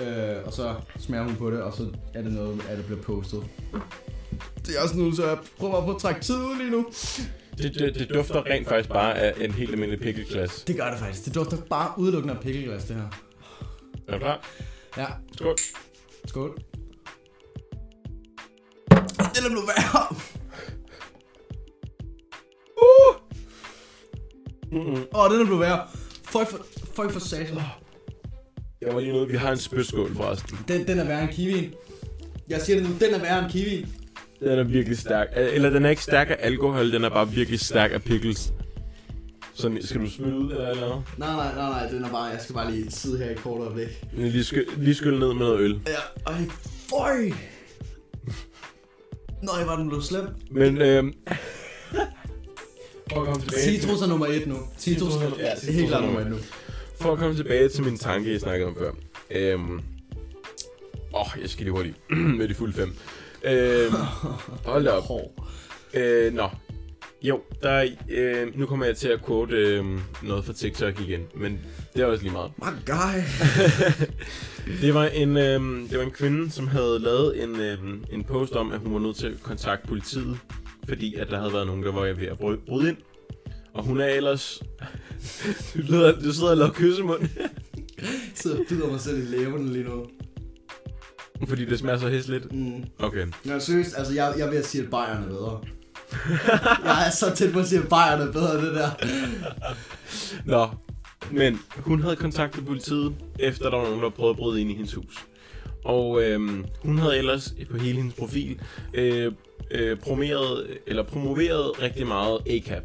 [0.03, 3.03] Øh, og så smager hun på det, og så er det noget, at det bliver
[3.03, 3.45] postet.
[4.67, 6.87] Det er også nu, så jeg prøver at trække tid ud lige nu.
[7.59, 10.63] Det, det, det dufter rent faktisk bare af en helt almindelig pikkelglas.
[10.67, 11.25] Det gør det faktisk.
[11.25, 13.09] Det dufter bare udelukkende af pikkelglas, det her.
[14.09, 14.45] Er du klar?
[14.97, 15.57] Ja, Skål.
[16.27, 16.59] skål.
[19.35, 20.17] Den er blevet værre.
[24.73, 25.05] Mm-mm.
[25.15, 25.87] Åh, oh, den er blevet værre.
[26.25, 26.59] Føj for,
[26.95, 27.61] føj for satan.
[28.87, 29.33] Jeg var lige nødt.
[29.33, 30.59] Vi har en spytskål forresten.
[30.69, 31.75] Den, den er værre end kiwien.
[32.49, 33.89] Jeg siger det nu, den er værre end kiwien.
[34.41, 35.29] Den er virkelig stærk.
[35.37, 38.53] Eller den er ikke stærk af alkohol, den er bare virkelig stærk af pickles.
[39.55, 41.03] Så skal du smide ud eller andet?
[41.19, 43.39] Nej, nej, nej, nej, den er bare, jeg skal bare lige sidde her i et
[43.39, 44.05] kort øjeblik.
[44.13, 45.81] Lige, skyld, lige skyld ned med noget øl.
[45.87, 46.41] Ja, ej,
[46.91, 47.31] føj.
[49.43, 50.25] Nej, var den blevet slem.
[50.51, 51.13] Men øhm...
[53.59, 54.57] Citrus er nummer et nu.
[54.79, 56.37] Citrus Citrus er- ja, citrus helt klart nummer et nu.
[57.01, 58.91] For at komme tilbage til min tanke, jeg snakkede om før.
[59.31, 59.81] Øhm...
[61.15, 61.97] Åh, oh, jeg skal lige hurtigt
[62.39, 62.95] med de fulde fem.
[63.45, 63.93] Øhm...
[64.65, 65.21] Hold op.
[65.95, 66.49] Øh, nå.
[67.23, 69.85] Jo, der er, øh, nu kommer jeg til at quote øh,
[70.23, 71.61] noget fra TikTok igen, men
[71.95, 72.53] det er også lige meget.
[72.59, 73.21] My guy.
[74.83, 77.79] Det var en, øh, det var en kvinde, som havde lavet en, øh,
[78.13, 80.39] en post om, at hun var nødt til at kontakte politiet,
[80.89, 82.97] fordi at der havde været nogen, der var ved at bry- bryde ind.
[83.77, 84.63] Og hun er ellers...
[85.75, 87.29] du, lyder, du sidder og laver kyssemund,
[88.35, 90.07] sidder og bider mig selv i læberne lige nu.
[91.49, 92.53] fordi det smager så hæsligt.
[92.53, 92.85] Mm.
[92.99, 93.27] Okay.
[93.47, 95.61] Ja, seriøst, altså jeg, jeg vil sige, at Bayern er bedre.
[96.85, 98.91] jeg er så tæt på at sige, at Bayern er bedre end det der.
[100.45, 100.69] Nå,
[101.31, 104.75] men hun havde kontaktet politiet, efter der var nogen, der prøvede at bryde ind i
[104.75, 105.27] hendes hus.
[105.85, 108.61] Og øhm, hun havde ellers på hele hendes profil
[108.95, 109.33] øh,
[109.71, 112.83] øh, promeret, eller promoveret rigtig meget ACAP.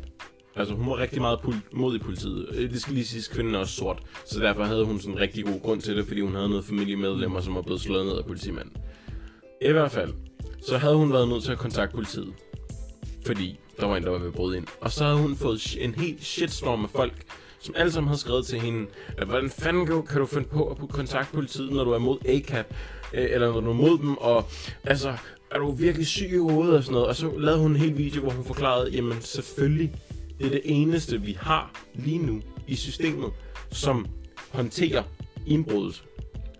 [0.55, 1.39] Altså hun var rigtig meget
[1.73, 2.49] mod i politiet.
[2.53, 4.03] Øh, det skal lige siges, kvinden er også sort.
[4.25, 6.65] Så derfor havde hun sådan en rigtig god grund til det, fordi hun havde noget
[6.65, 8.77] familiemedlemmer, som var blevet slået ned af politimanden.
[9.61, 10.13] I hvert fald,
[10.67, 12.33] så havde hun været nødt til at kontakte politiet.
[13.25, 14.67] Fordi der var en, der var ved at bryde ind.
[14.81, 17.13] Og så havde hun fået en helt shitstorm af folk,
[17.59, 18.87] som alle sammen havde skrevet til hende,
[19.17, 21.91] at hvordan fanden kan du, kan du finde på at kunne kontakte politiet, når du
[21.91, 22.73] er mod ACAP,
[23.13, 24.45] øh, eller når du er mod dem, og
[24.83, 25.13] altså,
[25.51, 27.07] er du virkelig syg i hovedet og sådan noget.
[27.07, 29.93] Og så lavede hun en hel video, hvor hun forklarede, jamen selvfølgelig,
[30.41, 33.31] det er det eneste, vi har lige nu i systemet,
[33.71, 34.05] som
[34.49, 35.03] håndterer
[35.47, 36.01] indbrudelse.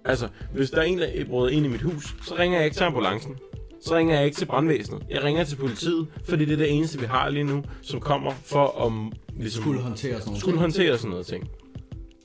[0.05, 2.77] Altså, hvis der er en, der bryder ind i mit hus, så ringer jeg ikke
[2.77, 3.36] til ambulancen.
[3.82, 5.03] Så ringer jeg ikke til brandvæsenet.
[5.09, 8.32] Jeg ringer til politiet, fordi det er det eneste, vi har lige nu, som kommer
[8.45, 11.49] for at ligesom, Skulle håndtere sådan nogle skulle håndtere sådan noget ting.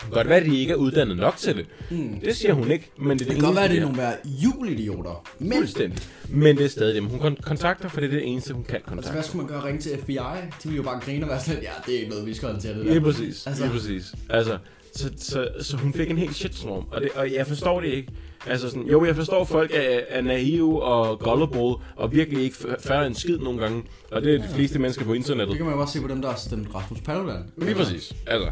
[0.01, 1.67] Kan godt være, at de ikke er uddannet nok til det.
[1.91, 2.21] Mm.
[2.25, 3.97] Det siger hun ikke, men det det, Det kan godt være, at det er nogle
[3.99, 5.25] være juleidioter.
[5.39, 5.99] Men Fuldstændig.
[6.29, 7.05] Men det er stadig dem.
[7.07, 9.29] Hun kon- kontakter, for det er det eneste, hun kan altså, hvad kontakte.
[9.29, 9.65] skulle man gøre?
[9.65, 10.13] Ringe til FBI?
[10.15, 10.19] De
[10.65, 12.75] ville jo bare grine og være sådan, ja, det er ikke noget, vi skal håndtere
[12.75, 12.91] det der.
[12.91, 13.47] Lige præcis.
[13.47, 14.15] Altså- Lige præcis.
[14.31, 14.59] Altså,
[14.97, 18.13] så, så, så hun fik en helt shitstorm, og, det, og jeg forstår det ikke.
[18.47, 22.57] Altså sådan, jo, jeg forstår, at folk er, er naive og gullible, og virkelig ikke
[22.79, 23.83] færre en skid nogle gange.
[24.13, 25.49] Og det er de fleste mennesker på internettet.
[25.49, 27.45] Det kan man jo også se på dem, der har stemt Rasmus Paludan.
[27.57, 28.13] Lige præcis.
[28.27, 28.51] Altså.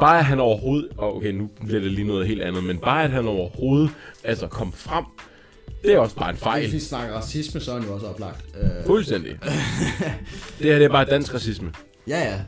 [0.00, 0.88] bare at han overhovedet...
[0.96, 3.90] Og okay, nu bliver det lige noget helt andet, men bare at han overhovedet
[4.24, 5.04] altså kom frem,
[5.82, 6.72] det er også bare en Hvis fejl.
[6.72, 8.44] vi snakker racisme, så er han jo også oplagt.
[8.62, 9.38] Øh, Fuldstændig.
[10.58, 11.72] Det her det er bare dansk racisme.
[12.08, 12.40] ja, ja.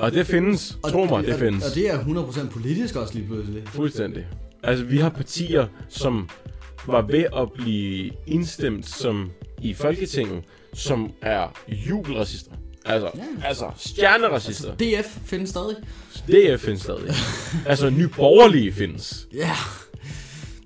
[0.00, 0.78] Og det findes.
[0.90, 1.64] Tro mig, det og, findes.
[1.64, 3.62] Og det er 100% politisk også lige pludselig.
[3.66, 4.26] Fuldstændig.
[4.62, 6.28] Altså, vi har partier, som
[6.86, 9.30] var ved at blive indstemt som
[9.62, 10.42] i Folketinget,
[10.74, 12.52] som er jubelracister.
[12.84, 13.48] Altså, Ja.
[13.48, 14.74] altså stjerneracister.
[14.74, 15.76] DF findes stadig.
[16.28, 17.14] DF findes stadig.
[17.66, 19.28] altså, nyborgerlige findes.
[19.34, 19.50] Ja.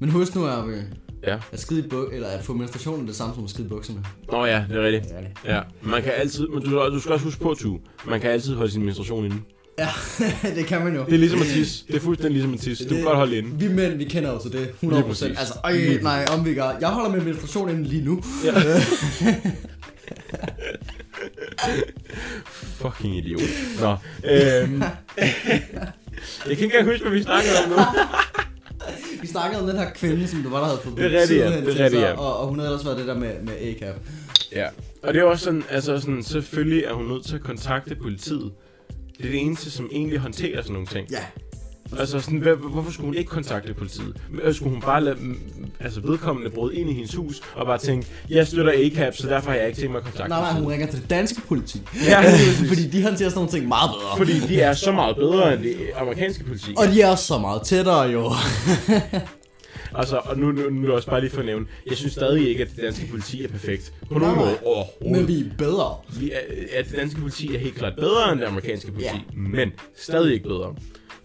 [0.00, 0.82] Men husk nu, at, øh,
[1.26, 1.36] Ja.
[1.52, 3.68] at skide i buk, eller at få menstruation er det samme som at skide i
[3.68, 4.04] bukserne.
[4.32, 5.12] Nå ja, det er rigtigt.
[5.12, 5.28] Ja, det.
[5.44, 8.54] Ja, man kan altid, men du, du skal også huske på, Tu, man kan altid
[8.54, 9.36] holde sin menstruation inde.
[9.78, 9.88] Ja,
[10.56, 11.04] det kan man jo.
[11.04, 11.86] Det er ligesom at tisse.
[11.86, 12.88] Det er fuldstændig ligesom at tisse.
[12.88, 13.50] Du kan godt holde inde.
[13.58, 14.68] Vi mænd, vi kender jo til det.
[14.82, 14.94] 100%.
[14.94, 15.22] Lige præcis.
[15.22, 16.76] Altså, øj, nej, om vi gør.
[16.80, 18.22] Jeg holder med menstruation inden lige nu.
[18.44, 18.52] Ja.
[22.80, 23.40] Fucking idiot.
[23.80, 23.96] Nå.
[24.30, 24.82] Øhm.
[25.16, 25.32] jeg
[26.42, 27.76] kan ikke engang huske, hvad vi snakkede om nu.
[29.22, 31.40] Vi snakkede om den her kvinde, som du var, der havde fået Det er rigtigt,
[31.40, 31.46] ja.
[31.46, 32.12] Det er rigtigt, ja.
[32.12, 33.94] Og, og hun havde også været det der med, med A-cap.
[34.52, 34.66] Ja.
[35.02, 38.52] Og det er også sådan, altså sådan, selvfølgelig er hun nødt til at kontakte politiet.
[39.18, 41.08] Det er det eneste, som egentlig håndterer sådan nogle ting.
[41.10, 41.24] Ja.
[41.98, 44.16] Altså sådan, hvad, hvorfor skulle hun ikke kontakte politiet?
[44.42, 45.38] Øh, Skulle hun bare lade mm,
[45.80, 49.50] altså vedkommende bryde ind i hendes hus og bare tænke, jeg støtter ACAP, så derfor
[49.50, 51.82] har jeg ikke tænkt mig at kontakte Nej, nej, hun ringer til det danske politi.
[52.06, 52.22] Ja.
[52.68, 54.16] Fordi de håndterer sådan nogle ting meget bedre.
[54.16, 56.74] Fordi de er så meget bedre end det amerikanske politi.
[56.76, 58.32] Og de er også så meget tættere jo.
[59.96, 62.12] Altså, og nu, nu, nu er det også bare lige for at nævne, jeg synes
[62.12, 63.92] stadig ikke, at det danske politi er perfekt.
[64.12, 65.18] På nogen måde overhovedet.
[65.18, 65.96] Men vi er bedre.
[66.20, 66.38] Vi er,
[66.78, 69.20] at det danske politi er helt klart bedre end det amerikanske politi, Ja.
[69.36, 70.74] men stadig ikke bedre.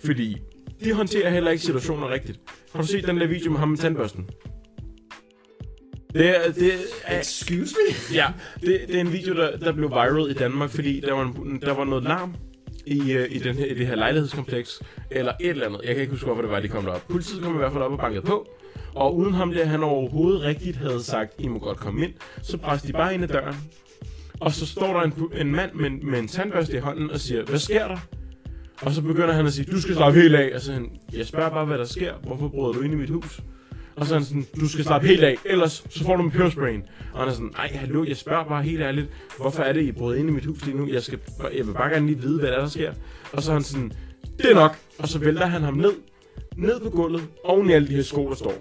[0.05, 0.37] Fordi
[0.83, 2.39] de håndterer heller ikke situationer rigtigt.
[2.73, 4.29] Har du set den der video med ham med tandbørsten?
[6.13, 6.73] Det er, det
[7.05, 8.15] er, Excuse me?
[8.15, 8.27] ja,
[8.61, 11.61] det, det er en video, der, der blev viral i Danmark, fordi der var, en,
[11.61, 12.35] der var noget larm
[12.85, 15.81] i, øh, i, den her, i det her lejlighedskompleks, eller et eller andet.
[15.83, 17.07] Jeg kan ikke huske, hvorfor det var, de kom derop.
[17.09, 18.47] Politiet kom i hvert fald op og bankede på,
[18.95, 22.57] og uden ham der, han overhovedet rigtigt havde sagt, I må godt komme ind, så
[22.57, 23.55] presser de bare ind ad døren.
[24.39, 27.43] Og så står der en, en mand med, med en tandbørste i hånden og siger,
[27.45, 27.97] hvad sker der?
[28.81, 30.51] Og så begynder han at sige, du skal slappe helt af.
[30.55, 32.13] Og så han, jeg spørger bare, hvad der sker.
[32.23, 33.41] Hvorfor bryder du ind i mit hus?
[33.95, 36.31] Og så er han sådan, du skal slappe helt af, ellers så får du en
[36.31, 36.83] pørsbrain.
[37.13, 39.07] Og han er sådan, nej, hallo, jeg spørger bare helt ærligt,
[39.37, 40.87] hvorfor er det, I bryder ind i mit hus lige nu?
[40.87, 41.19] Jeg, skal,
[41.57, 42.93] jeg vil bare gerne lige vide, hvad der, er, der sker.
[43.33, 43.91] Og så er han sådan,
[44.37, 44.77] det er nok.
[44.99, 45.93] Og så vælter han ham ned,
[46.57, 48.53] ned på gulvet, oven i alle de her sko, der står.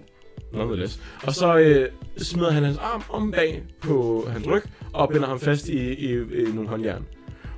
[0.52, 1.00] Nonetheless.
[1.22, 1.88] Og så øh,
[2.18, 4.62] smider han hans arm om bag på hans ryg,
[4.92, 7.04] og binder ham fast i, i, i nogle håndjern.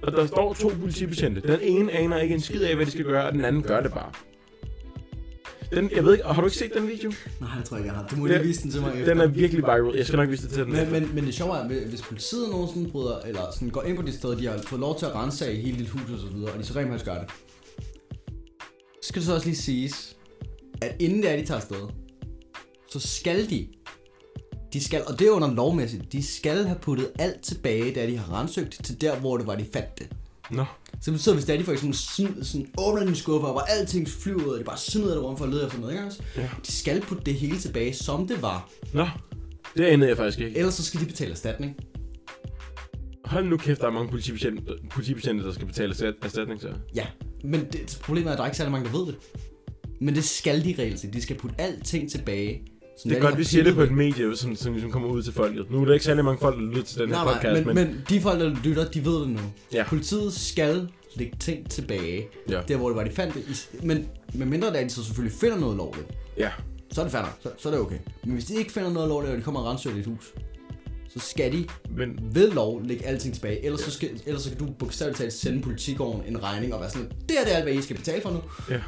[0.02, 1.40] Og der står to politibetjente.
[1.40, 3.80] Den ene aner ikke en skid af, hvad de skal gøre, og den anden gør
[3.80, 4.12] det bare.
[5.74, 7.12] Den, jeg ved ikke, har du ikke set den video?
[7.40, 8.06] Nej, jeg tror ikke, jeg har.
[8.06, 9.04] Du må lige vise den til mig efter.
[9.04, 9.96] Den er virkelig viral.
[9.96, 10.72] Jeg skal nok vise det til den.
[10.72, 13.96] Men, men, men det sjove er, at hvis politiet nogensinde bryder, eller sådan går ind
[13.96, 16.26] på de steder, de har fået lov til at rense hele dit hus og så
[16.26, 17.30] videre, og de så rent faktisk gør det,
[19.02, 20.16] så skal det så også lige siges,
[20.82, 21.88] at inden det er, de tager afsted,
[22.90, 23.68] så skal de,
[24.72, 28.16] de skal, og det er under lovmæssigt, de skal have puttet alt tilbage, da de
[28.16, 30.08] har rensøgt, til der, hvor det var, de fandt det.
[30.50, 30.64] Nå.
[30.92, 33.52] Så det betyder, hvis det er, de for eksempel sådan, sådan åbner din skuffe, og
[33.52, 35.92] hvor alting flyver ud, og de bare smider det rundt for at lede efter noget,
[35.94, 36.22] ikke også?
[36.36, 36.48] Ja.
[36.66, 38.70] De skal putte det hele tilbage, som det var.
[38.94, 39.06] Nå.
[39.76, 40.58] Det anede jeg faktisk ikke.
[40.58, 41.76] Ellers så skal de betale erstatning.
[43.24, 46.70] Hold nu kæft, der er mange politibetjente, politibetjente der skal betale erstat- erstatning til.
[46.94, 47.06] Ja,
[47.44, 49.16] men det, problemet er, at der er ikke særlig mange, der ved det.
[50.00, 51.12] Men det skal de reelt set.
[51.12, 52.62] De skal putte alting tilbage.
[53.02, 55.22] Som Det er godt, vi siger det på et medie, som, som ligesom kommer ud
[55.22, 55.70] til folket.
[55.70, 57.66] Nu er der ikke særlig mange folk, der lytter til den her Nej, nej, podcast,
[57.66, 59.40] men, men de folk, der lytter, de ved det nu.
[59.72, 59.84] Ja.
[59.88, 62.60] Politiet skal lægge ting tilbage, Ja.
[62.68, 63.68] der hvor det var, de fandt det.
[63.82, 66.06] Men med mindre der de så selvfølgelig finder noget lovligt,
[66.38, 66.50] Ja.
[66.92, 67.36] så er det nok.
[67.42, 67.98] Så, så er det okay.
[68.24, 70.32] Men hvis de ikke finder noget lovligt, og de kommer og renser dit hus,
[71.08, 73.64] så skal de Men ved lov lægge alting tilbage.
[73.64, 76.90] Ellers, så, skal, ellers så kan du bogstaveligt talt sende politigården en regning og være
[76.90, 78.38] sådan, det her det er alt, hvad I skal betale for nu.
[78.70, 78.80] Ja.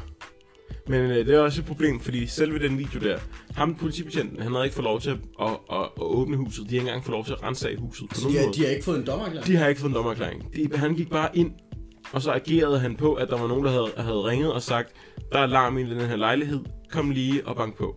[0.87, 3.17] Men øh, det er også et problem, fordi selve den video der,
[3.55, 6.63] ham politibetjenten, han havde ikke fået lov til at, at, at, at åbne huset.
[6.69, 8.39] De har ikke engang fået lov til at rense af huset på Så nogen de,
[8.39, 8.57] har, måde.
[8.57, 9.47] de har ikke fået en dommerklæring.
[9.47, 10.55] De har ikke fået en dommererklæring.
[10.55, 11.51] De, han gik bare ind,
[12.11, 14.93] og så agerede han på, at der var nogen, der havde, havde ringet og sagt,
[15.31, 16.59] der er alarm i den her lejlighed,
[16.91, 17.95] kom lige og bank på.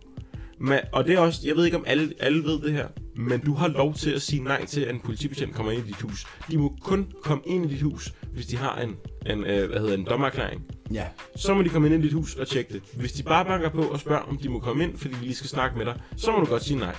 [0.59, 2.87] Men, og det er også, jeg ved ikke om alle, alle ved det her,
[3.17, 5.87] men du har lov til at sige nej til, at en politibetjent kommer ind i
[5.87, 6.27] dit hus.
[6.51, 8.95] De må kun komme ind i dit hus, hvis de har en,
[9.25, 10.61] en øh, hvad hedder en dommererklæring.
[10.93, 11.05] Ja.
[11.35, 12.81] Så må de komme ind i dit hus og tjekke det.
[12.93, 15.35] Hvis de bare banker på og spørger, om de må komme ind, fordi de lige
[15.35, 16.95] skal snakke med dig, så må du godt sige nej.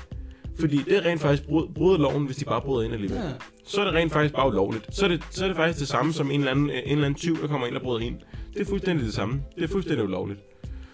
[0.61, 3.19] Fordi det er rent faktisk brud, brud loven, hvis de bare bryder ind alligevel.
[3.19, 3.33] Ja.
[3.65, 4.95] Så er det rent faktisk bare ulovligt.
[4.95, 7.05] Så er det, så er det faktisk det samme som en eller, anden, en eller
[7.05, 8.17] anden tyv, der kommer ind og bryder ind.
[8.55, 9.43] Det er fuldstændig det samme.
[9.57, 10.41] Det er fuldstændig ulovligt.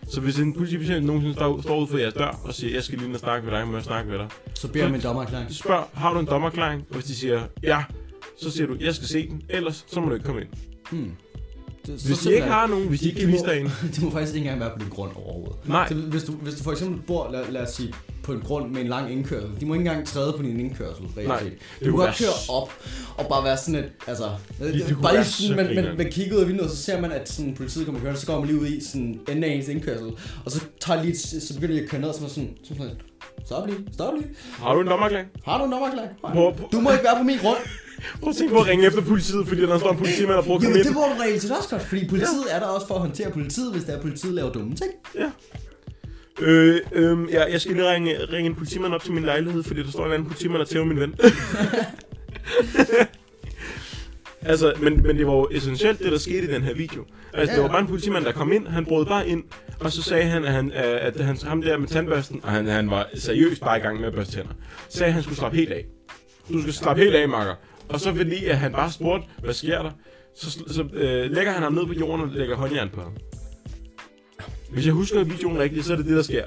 [0.09, 2.99] Så hvis en politibetjent nogensinde står, står ud for jeres dør og siger, jeg skal
[2.99, 4.29] lige ind og snakke med dig, må jeg snakke med dig.
[4.55, 5.55] Så beder om en dommerklæring.
[5.55, 6.85] Spørg, har du en dommerklæring?
[6.89, 7.85] Og hvis de siger, ja,
[8.41, 10.51] så siger du, jeg skal se den, ellers så må du ikke komme ind.
[10.91, 11.13] Hmm.
[11.87, 13.67] Det, Hvis de ikke har nogen, hvis de ikke kan vise dig en.
[13.95, 15.69] det må faktisk ikke engang være på din grund overhovedet.
[15.69, 15.89] Nej.
[15.89, 17.95] Så hvis, du, hvis du for eksempel bor, lad, lad os sige,
[18.25, 21.05] på en grund med en lang indkørsel, de må ikke engang træde på din indkørsel,
[21.17, 21.53] reelt Nej, set.
[21.53, 22.73] det Du kan godt køre op
[23.17, 24.25] og bare være sådan et, altså,
[24.59, 26.77] det, det kunne bare lige sådan, så man, man, man kigger ud af vinduet, og
[26.77, 29.21] så ser man, at sådan, politiet kommer kørende, så går man lige ud i sådan
[29.29, 30.11] enden af ens indkørsel,
[30.45, 32.51] og så tager lige, så begynder de at køre ned, og så er man sådan,
[32.65, 32.97] så sådan,
[33.47, 34.29] stop lige, stop lige.
[34.53, 35.29] Har du en dommerklæring?
[35.45, 35.71] Har du en
[36.57, 37.59] prøv- Du må ikke være på min grund.
[38.21, 40.63] Prøv at tænke på at ringe efter politiet, fordi der står en politimand, der komme
[40.63, 43.01] Jamen, det må du reelt set også godt, fordi politiet er der også for at
[43.01, 44.91] håndtere politiet, hvis der er politiet laver dumme ting.
[45.15, 45.31] Ja.
[46.41, 49.83] Øh, øh, ja, jeg skal lige ringe, ringe en politimand op til min lejlighed, fordi
[49.83, 51.15] der står en anden politimand, der tæver min ven.
[54.47, 57.05] Altså, men, men det var jo essentielt, det der skete i den her video.
[57.33, 59.45] Altså, det var bare en politimand, der kom ind, han brød bare ind,
[59.81, 62.91] og så sagde han, at, han, at han, ham der med tandbørsten, og han, han
[62.91, 64.53] var seriøst bare i gang med at børste tænder,
[64.89, 65.85] sagde, at han skulle slappe helt af.
[66.53, 67.55] Du skal slappe helt af, makker.
[67.89, 69.91] Og så fordi, at han bare spurgte, hvad sker der?
[70.37, 73.13] Så, så øh, lægger han ham ned på jorden og lægger håndjern på ham.
[74.71, 76.45] Hvis jeg husker videoen rigtigt, så er det det, der sker.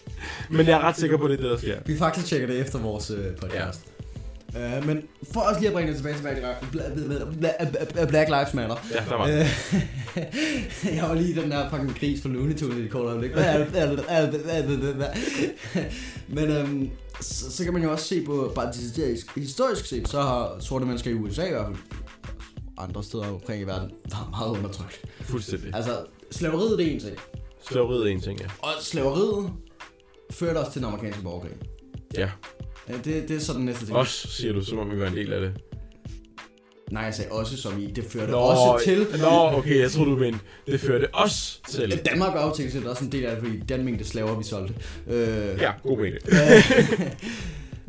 [0.56, 1.76] men jeg er ret sikker på, at det er det, der sker.
[1.86, 3.80] Vi faktisk tjekker det efter vores øh, podcast.
[4.54, 4.78] Ja.
[4.78, 8.28] Uh, men for også lige at bringe det tilbage til Black, Li- Bla- Bla- Black
[8.28, 8.76] Lives Matter.
[8.94, 9.40] Ja, der var det.
[9.40, 13.30] Øh, jeg var lige den der fucking gris for Looney Tunes i et kort øjeblik.
[16.28, 18.72] Men øhm, så, så kan man jo også se på, bare
[19.36, 21.76] historisk set, så har sorte mennesker i USA i hvert fald,
[22.78, 25.00] andre steder omkring i verden, været meget undertrykt.
[25.20, 25.74] Fuldstændig.
[25.74, 25.90] Altså,
[26.30, 27.16] slaveriet det er en ting.
[27.68, 28.46] Slaveriet er en ting, ja.
[28.58, 29.50] Og slaveriet
[30.30, 31.52] førte os til den amerikanske borgerkrig.
[32.16, 32.30] Ja.
[32.88, 33.96] Ja, det, det er så den næste ting.
[33.96, 35.52] Os, siger du, som om vi var en del af det.
[36.90, 39.06] Nej, jeg sagde også som i, det førte Nå, også til...
[39.20, 42.00] Nå, okay, jeg tror du mente, det førte os til.
[42.10, 44.44] Danmark var jo til set også en del af det, fordi den mængde slaver, vi
[44.44, 44.74] solgte.
[45.06, 46.18] Øh, Ja, god mening.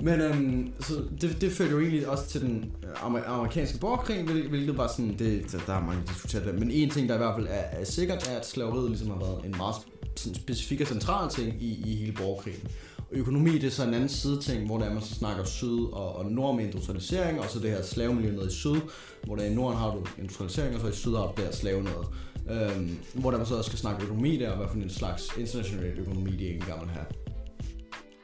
[0.04, 4.24] Men øhm, så det, det førte jo egentlig også til den øh, amer- amerikanske borgerkrig,
[4.24, 6.60] hvilket var sådan, det, der, der mange diskuteret det.
[6.60, 9.20] Men en ting, der i hvert fald er, er sikkert, er, at slaveriet ligesom har
[9.20, 9.76] været en meget
[10.16, 12.68] sådan specifik og central ting i, i hele borgerkrigen.
[12.97, 15.80] Og økonomi, det er så en anden side ting, hvor der man så snakker syd
[15.91, 18.76] og, og nord med industrialisering, og så det her slavemiljø nede i syd,
[19.24, 21.84] hvor der i norden har du industrialisering, og så i syd har du der slave
[21.84, 22.08] noget.
[22.49, 25.30] Øhm, hvor der man så også skal snakke økonomi der, og hvad for en slags
[25.38, 27.06] international økonomi de egentlig gerne vil have.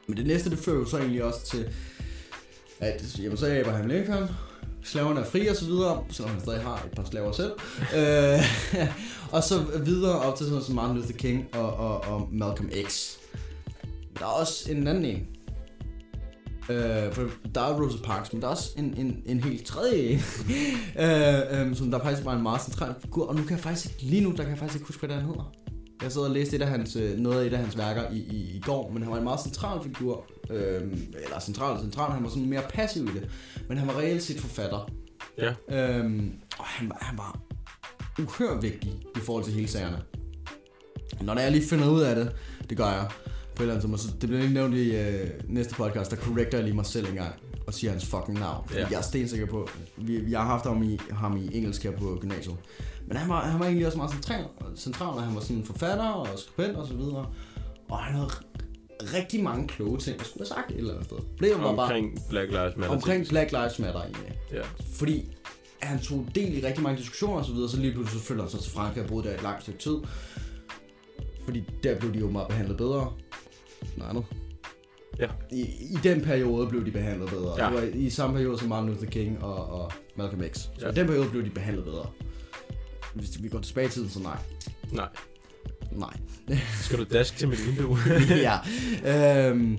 [0.08, 1.68] Men det næste, det fører jo så egentlig også til,
[2.80, 4.28] at jamen, så er Abraham Lincoln,
[4.82, 7.52] slaverne er fri og så videre, selvom han stadig har et par slaver selv.
[7.96, 8.40] øh,
[9.36, 12.70] og så videre op til sådan noget som Martin Luther King og, og, og Malcolm
[12.88, 13.16] X.
[14.18, 15.26] Der er også en anden en.
[16.70, 19.96] Øh, for der er Rosa Parks, men der er også en, en, en helt tredje
[19.96, 20.20] en,
[21.02, 23.86] øh, øh, som der faktisk var en meget central figur, og nu kan jeg faktisk
[23.86, 25.52] ikke, lige nu, der kan jeg faktisk ikke huske, hvad den hedder.
[26.02, 28.16] Jeg sad og læste et af hans, øh, noget af et af hans værker i,
[28.18, 30.24] i, i går, men han var en meget central figur.
[30.50, 33.30] Øhm, eller central central, han var sådan mere passiv i det.
[33.68, 34.90] Men han var reelt set forfatter.
[35.38, 35.48] Ja.
[35.98, 37.40] Øhm, og han, var- han var
[38.18, 40.02] uhør vigtig i forhold til hele sagerne.
[41.20, 42.32] Når jeg lige finder ud af det,
[42.70, 43.06] det gør jeg
[43.54, 46.16] på et eller andet tidspunkt, så det bliver lige nævnt i øh, næste podcast, der
[46.16, 47.34] correcter jeg lige mig selv en gang
[47.68, 48.64] og siger hans fucking navn.
[48.68, 48.86] Fordi Ja.
[48.90, 52.18] Jeg er stensikker på, vi, jeg har haft ham i, ham i engelsk her på
[52.20, 52.56] gymnasiet.
[53.06, 54.44] Men han var, han var egentlig også meget central,
[54.76, 57.26] central og han var sådan forfatter og skribent og så videre.
[57.88, 58.28] Og han havde
[59.02, 61.16] rigtig mange kloge ting, jeg skulle have sagt et eller andet sted.
[61.18, 62.94] Problemet var bare Omkring Black Lives Matter.
[62.96, 64.38] omkring Black Lives Matter egentlig.
[64.52, 64.62] Ja.
[64.94, 65.30] Fordi
[65.82, 68.42] han tog del i rigtig mange diskussioner og så videre, så lige pludselig så flytter
[68.44, 69.96] han sig til Frankrig og boede der et langt stykke tid.
[71.44, 73.12] Fordi der blev de jo meget behandlet bedre.
[73.96, 74.24] Noget andet.
[75.18, 75.26] Ja.
[75.50, 77.64] I, I den periode blev de behandlet bedre.
[77.64, 77.66] Ja.
[77.70, 80.56] Det var i samme periode som Martin Luther King og, og Malcolm X.
[80.58, 80.90] Så Ja.
[80.90, 82.06] i den periode blev de behandlet bedre.
[83.14, 84.36] Hvis vi går tilbage i tiden, så nej.
[84.92, 85.08] Nej.
[85.92, 86.16] Nej.
[86.82, 87.98] Skal du daske til mit vindue?
[88.48, 88.58] ja.
[89.50, 89.78] Øhm,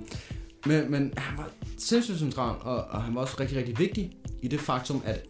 [0.66, 4.12] men, men han var sindssygt central, og, og han var også rigtig, rigtig vigtig
[4.42, 5.26] i det faktum, at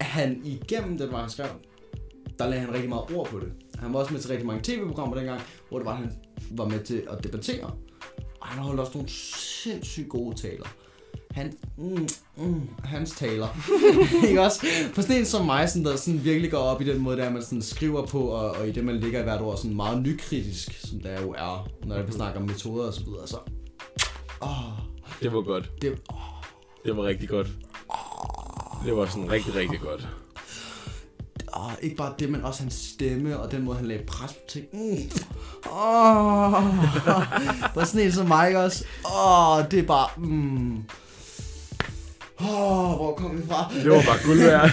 [0.00, 1.46] han igennem den, var han skrev,
[2.38, 3.52] der lagde han rigtig meget ord på det.
[3.78, 6.12] Han var også med til rigtig mange tv-programmer dengang, hvor det var, han
[6.50, 7.70] var med til at debattere.
[8.42, 10.66] Og han holdt også nogle sindssygt gode taler.
[11.30, 13.48] Han, mm, mm, hans taler.
[14.28, 14.66] ikke også?
[14.94, 17.30] For sådan en som mig, sådan, der sådan virkelig går op i den måde, der
[17.30, 20.02] man sådan skriver på, og, og i det, man ligger i hvert ord, sådan meget
[20.02, 23.26] nykritisk, som der jo er, når vi snakker om metoder og så videre.
[23.26, 23.36] Så,
[24.42, 24.48] åh,
[25.22, 25.70] det var godt.
[25.82, 26.16] det, åh,
[26.84, 27.48] Det var rigtig godt.
[28.84, 30.08] Det var sådan rigtig, rigtig godt.
[31.56, 34.38] Åh, ikke bare det, men også hans stemme, og den måde, han lagde pres på
[34.48, 34.66] ting.
[34.72, 35.10] Mm.
[35.78, 36.52] Åh,
[37.74, 38.84] for sådan en som mig også.
[39.04, 40.84] Åh, det er bare, mm.
[42.40, 43.72] Åh, hvor kom vi fra?
[43.74, 44.70] Det var bare guld værd.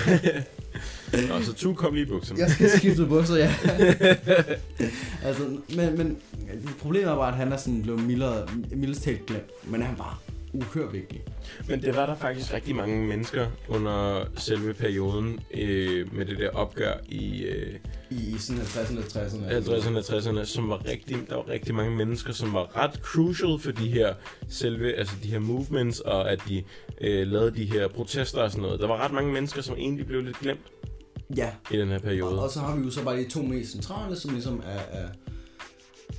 [1.30, 2.40] Nå, så tu kom lige i bukserne.
[2.40, 3.54] Jeg skal skifte bukser, ja.
[5.28, 5.44] altså,
[5.76, 6.18] men, men
[6.82, 9.50] problemet er bare, at han er sådan blevet mildere, mildest talt glemt.
[9.64, 10.20] Men han var
[10.54, 11.24] uhør vigtig.
[11.68, 16.50] Men det var der faktisk rigtig mange mennesker under selve perioden øh, med det der
[16.50, 17.76] opgør i øh,
[18.10, 19.52] I, sådan 50'erne, 60'erne.
[19.54, 20.04] 50'erne og
[20.41, 23.88] 60'erne, som var rigtig, der var rigtig mange mennesker, som var ret crucial for de
[23.88, 24.14] her
[24.50, 26.64] selve, altså de her movements, og at de
[27.02, 28.80] øh, lavede de her protester og sådan noget.
[28.80, 30.62] Der var ret mange mennesker, som egentlig blev lidt glemt
[31.38, 32.38] Ja, i den her periode.
[32.38, 35.00] og, og så har vi jo så bare de to mest centrale, som ligesom er,
[35.00, 35.08] er,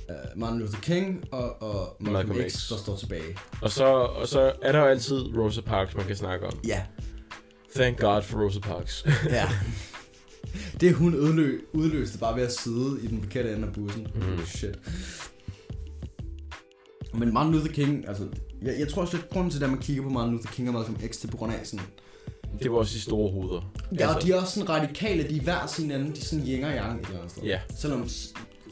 [0.07, 2.69] er Martin Luther King og, og Malcolm, Malcolm X, X.
[2.69, 3.37] der står tilbage.
[3.61, 6.59] Og så, og så er der jo altid Rosa Parks, man kan snakke om.
[6.67, 6.81] Ja,
[7.75, 9.05] Thank God for Rosa Parks.
[9.29, 9.49] ja.
[10.81, 14.07] Det hun udlø, udløste bare ved at sidde i den forkerte ende af bussen.
[14.15, 14.45] Mm.
[14.45, 14.79] Shit.
[17.13, 18.27] Men Martin Luther King, altså,
[18.61, 20.73] jeg, jeg tror også, at grunden til, at man kigger på Martin Luther King og
[20.73, 21.85] Malcolm X, det er på grund af sådan,
[22.63, 23.71] Det var også de store hoveder.
[23.99, 26.47] Ja, og de er også sådan radikale, de er hver sin anden, de er sådan
[26.47, 27.43] yin og yang et eller andet sted.
[27.43, 27.59] Ja.
[27.79, 28.07] Selvom,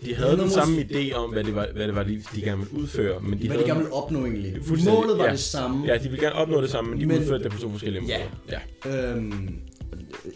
[0.05, 2.57] De havde den samme idé om, hvad det var, hvad det var de, de gerne
[2.57, 3.63] ville udføre, men de hvad havde...
[3.63, 4.55] de gerne vil opnå egentlig.
[4.85, 5.31] Målet var ja.
[5.31, 5.85] det samme.
[5.87, 8.05] Ja, de ville gerne opnå det samme, men de Men- udførte det på to forskellige
[8.07, 8.17] Ja.
[8.17, 8.59] måder.
[8.85, 9.15] Ja.
[9.15, 9.59] Øhm,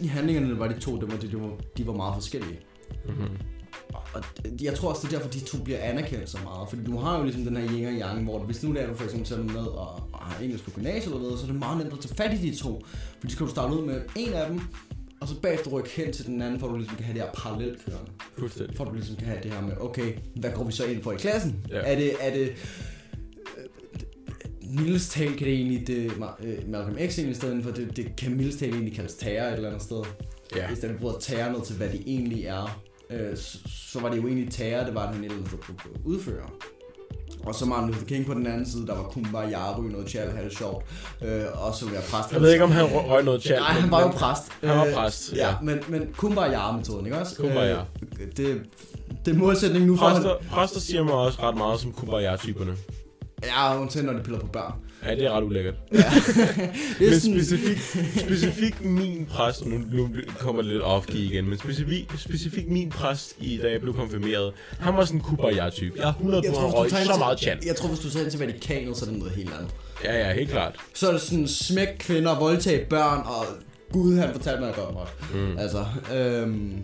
[0.00, 2.58] I handlingerne var de to, det var, de, de, var, de var meget forskellige.
[3.06, 3.28] Mm-hmm.
[4.14, 4.22] Og
[4.62, 6.68] jeg tror også, det er derfor, de to bliver anerkendt så meget.
[6.68, 8.94] Fordi du har jo ligesom den her yin og yang, hvor hvis nu er, du
[8.94, 11.58] for eksempel tager ned og, og har engelsk på gymnasiet eller noget, så er det
[11.58, 12.84] meget nemt at tage fat i de to.
[13.20, 14.60] Fordi så kan du starte ud med en af dem,
[15.24, 17.22] og så bagefter rykke hen til den anden, for at du ligesom kan have det
[17.22, 18.10] her parallelt kørende.
[18.38, 18.76] Fuldstændig.
[18.76, 21.02] For at du ligesom kan have det her med, okay, hvad går vi så ind
[21.02, 21.66] på i klassen?
[21.70, 21.76] Ja.
[21.76, 22.52] Er det, er det,
[24.78, 28.16] Mildes tal kan det egentlig, det øh, Malcolm X egentlig i stedet for, det, det
[28.16, 30.02] kan Mildes tal egentlig kaldes terror et eller andet sted.
[30.56, 30.68] Ja.
[30.68, 34.16] Hvis den bruger terror ned til, hvad det egentlig er, øh, så, så var det
[34.16, 36.73] jo egentlig terror, det var, at han et eller
[37.46, 40.06] Og så Martin Luther King på den anden side, der var kun bare Jaru noget
[40.06, 40.84] tjal, det sjovt.
[41.22, 42.32] Øh, og så være præst.
[42.32, 43.58] Jeg ved ikke, om han røg noget chat.
[43.58, 44.42] Nej, han var jo præst.
[44.64, 45.48] Han var Øh, præst, ja.
[45.48, 45.54] ja.
[45.62, 47.36] men, men Kumbaya-metoden, ikke også?
[47.36, 47.76] Kumbaya.
[48.20, 48.62] Øh, det,
[49.24, 52.76] det er målsætningen nu for Præster, præster siger mig også ret meget som kumbaya-typerne.
[53.44, 54.72] Ja, undtagen når de piller på børn.
[55.06, 55.74] Ja, det er ret ulækkert.
[55.92, 56.00] Det
[57.06, 61.58] er Men specifikt, specifikt min præst, og nu, nu kommer det lidt off igen, men
[61.58, 65.92] specifikt, specifikt min præst, i, da jeg blev konfirmeret, han var sådan en kumbaya-type.
[65.96, 67.64] Jeg er 100 på, han røg så meget chat.
[67.66, 69.74] jeg tror, hvis du tager ind til Vatikanet, så er det noget helt andet.
[70.04, 70.74] Ja, ja, helt klart.
[70.94, 73.46] Så er det sådan smæk kvinder, voldtage børn, og
[73.92, 75.34] Gud han fortalte mig, at jeg godt.
[75.34, 75.58] Mm.
[75.58, 75.84] Altså,
[76.14, 76.82] øhm,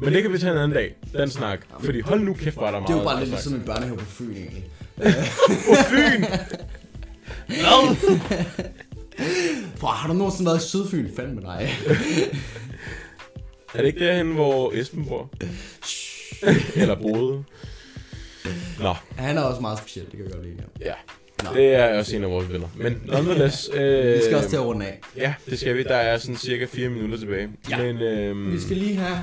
[0.00, 1.60] Men det kan vi tage en anden dag, den snak.
[1.80, 3.62] Fordi hold nu kæft, hvor er der meget det er jo bare lidt ligesom en
[3.66, 4.64] børnehave på Fyn egentlig.
[5.68, 6.24] På Fyn!
[7.46, 7.96] Hvad?
[9.80, 11.08] Bro, har du nogensinde været i Sydfyn?
[11.16, 11.68] Fandme nej.
[13.74, 15.30] Er det ikke derhen, hvor Esben bor?
[16.76, 17.44] Eller boede?
[18.80, 20.56] Nå, Han er også meget speciel, det kan vi godt lide.
[20.80, 20.86] Ja.
[20.86, 20.94] ja.
[21.44, 21.50] Nå.
[21.54, 22.68] Det er også en af vores venner.
[22.76, 23.70] Men nonetheless...
[23.74, 25.00] Øh, Vi skal også til at runde af.
[25.16, 25.82] Ja, det skal vi.
[25.82, 27.48] Der er sådan cirka 4 minutter tilbage.
[27.70, 27.82] Ja.
[27.82, 29.18] Men, øhm, Vi skal lige have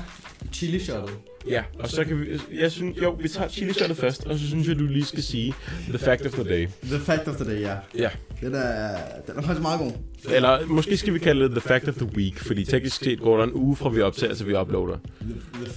[0.52, 1.14] chili shotet.
[1.48, 2.40] Ja, og så kan vi...
[2.60, 5.22] Jeg synes, jo, vi tager chili shotet først, og så synes jeg, du lige skal
[5.22, 5.54] sige
[5.88, 6.68] the fact of the day.
[6.82, 7.76] The fact of the day, ja.
[7.98, 8.10] Ja.
[8.40, 9.92] Den er, den er faktisk meget god.
[10.34, 13.36] Eller måske skal vi kalde det the fact of the week, fordi teknisk set går
[13.36, 14.98] der en uge fra vi optager til vi uploader.
[15.20, 15.34] The,
[15.64, 15.72] the,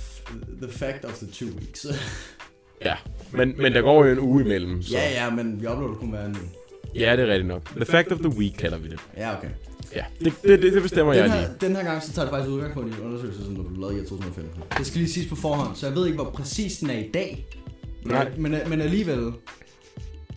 [0.68, 1.86] the fact of the two weeks.
[2.86, 2.96] Ja,
[3.32, 4.94] men, men der går jo en uge imellem, så...
[4.98, 6.38] ja, ja, men vi uploader kun hver uge.
[6.96, 7.66] ja, det er rigtigt nok.
[7.76, 9.00] The fact of the week kalder vi det.
[9.18, 9.50] Ja, okay.
[9.96, 11.58] Ja, det, det, det, det bestemmer Den jeg her, lige.
[11.62, 13.96] den her gang, så tager det faktisk udgangspunkt i en undersøgelse, som der blev lavet
[14.04, 14.64] i 2015.
[14.78, 17.10] Det skal lige siges på forhånd, så jeg ved ikke, hvor præcis den er i
[17.14, 17.46] dag.
[18.06, 18.30] Nej.
[18.38, 19.32] Men, men, men alligevel,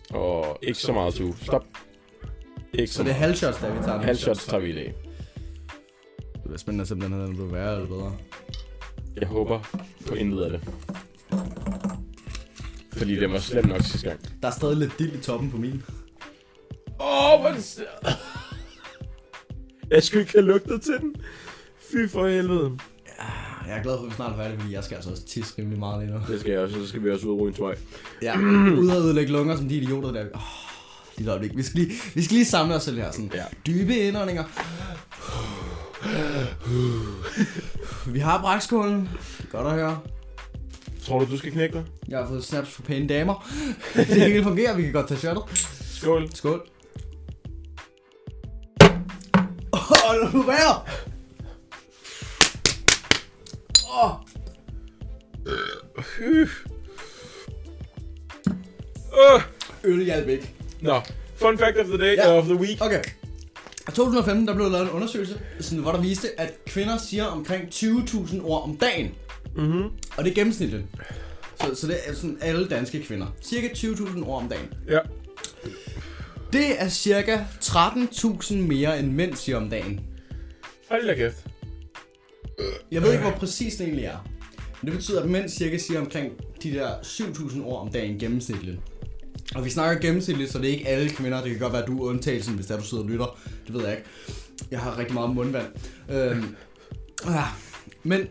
[0.09, 1.35] Og ikke så meget to.
[1.41, 1.63] Stop.
[2.73, 4.01] Ikke så så det er halvshots, der vi tager.
[4.01, 4.95] Halvshots tager vi i dag.
[6.33, 8.17] Det bliver spændende at se, om den her den bliver værre eller bedre.
[9.19, 9.59] Jeg håber
[10.07, 10.61] på intet af det.
[12.93, 14.19] Fordi det var slemt nok sidste gang.
[14.41, 15.83] Der er stadig lidt dild i toppen på min.
[16.99, 17.79] Åh, oh, hvor det
[19.89, 21.15] Jeg skulle ikke have lugtet til den.
[21.91, 22.77] Fy for helvede.
[23.67, 25.53] Jeg er glad for, at vi snart er færdige, fordi jeg skal altså også tisse
[25.57, 26.21] rimelig meget lige nu.
[26.27, 27.75] Det skal jeg også, så skal vi også ud og ryge en tvej.
[28.21, 28.39] Ja,
[28.81, 30.25] ude at ødelægge lunger som de idioter der.
[30.33, 30.41] Oh,
[31.17, 31.57] lige et øjeblik.
[31.57, 33.11] Vi skal lige, vi skal lige samle os selv her.
[33.11, 33.31] Sådan.
[33.33, 33.43] Ja.
[33.67, 34.43] Dybe indåndinger.
[38.11, 39.09] Vi har brækskålen.
[39.51, 39.99] Godt at høre.
[41.05, 41.83] Tror du, du skal knække dig?
[42.07, 43.49] Jeg har fået snaps for pæne damer.
[43.95, 45.43] det hele fungerer, vi kan godt tage shotet.
[45.81, 46.29] Skål.
[46.33, 46.67] Skål.
[49.89, 50.81] Oh, nu være!
[54.03, 54.11] Åh,
[59.33, 59.41] Uh.
[59.83, 60.53] øl hjalp ikke.
[60.81, 61.01] Nå,
[61.35, 62.37] fun fact of the day, Ja.
[62.37, 62.81] of the week.
[62.81, 63.01] Okay.
[63.89, 67.63] I 2015 der blev lavet en undersøgelse, sådan, hvor der viste, at kvinder siger omkring
[67.71, 69.11] 20.000 ord om dagen.
[69.55, 69.83] Mhm.
[70.17, 70.83] Og det er gennemsnitligt.
[71.61, 73.27] Så, så det er sådan alle danske kvinder.
[73.41, 74.73] Cirka 20.000 ord om dagen.
[74.87, 74.99] Ja.
[76.53, 79.99] Det er cirka 13.000 mere end mænd siger om dagen.
[80.89, 81.45] Hold da kæft.
[82.91, 84.27] Jeg ved ikke, hvor præcis det egentlig er.
[84.81, 86.33] Men det betyder, at mænd cirka siger omkring
[86.63, 88.77] de der 7.000 ord om dagen gennemsnitligt.
[89.55, 91.41] Og vi snakker gennemsnitligt, så det er ikke alle kvinder.
[91.41, 93.39] Det kan godt være, at du er undtagelsen, hvis der du sidder og lytter.
[93.67, 94.09] Det ved jeg ikke.
[94.71, 95.67] Jeg har rigtig meget mundvand.
[96.09, 96.55] Øhm,
[97.25, 97.43] ja.
[98.03, 98.27] Men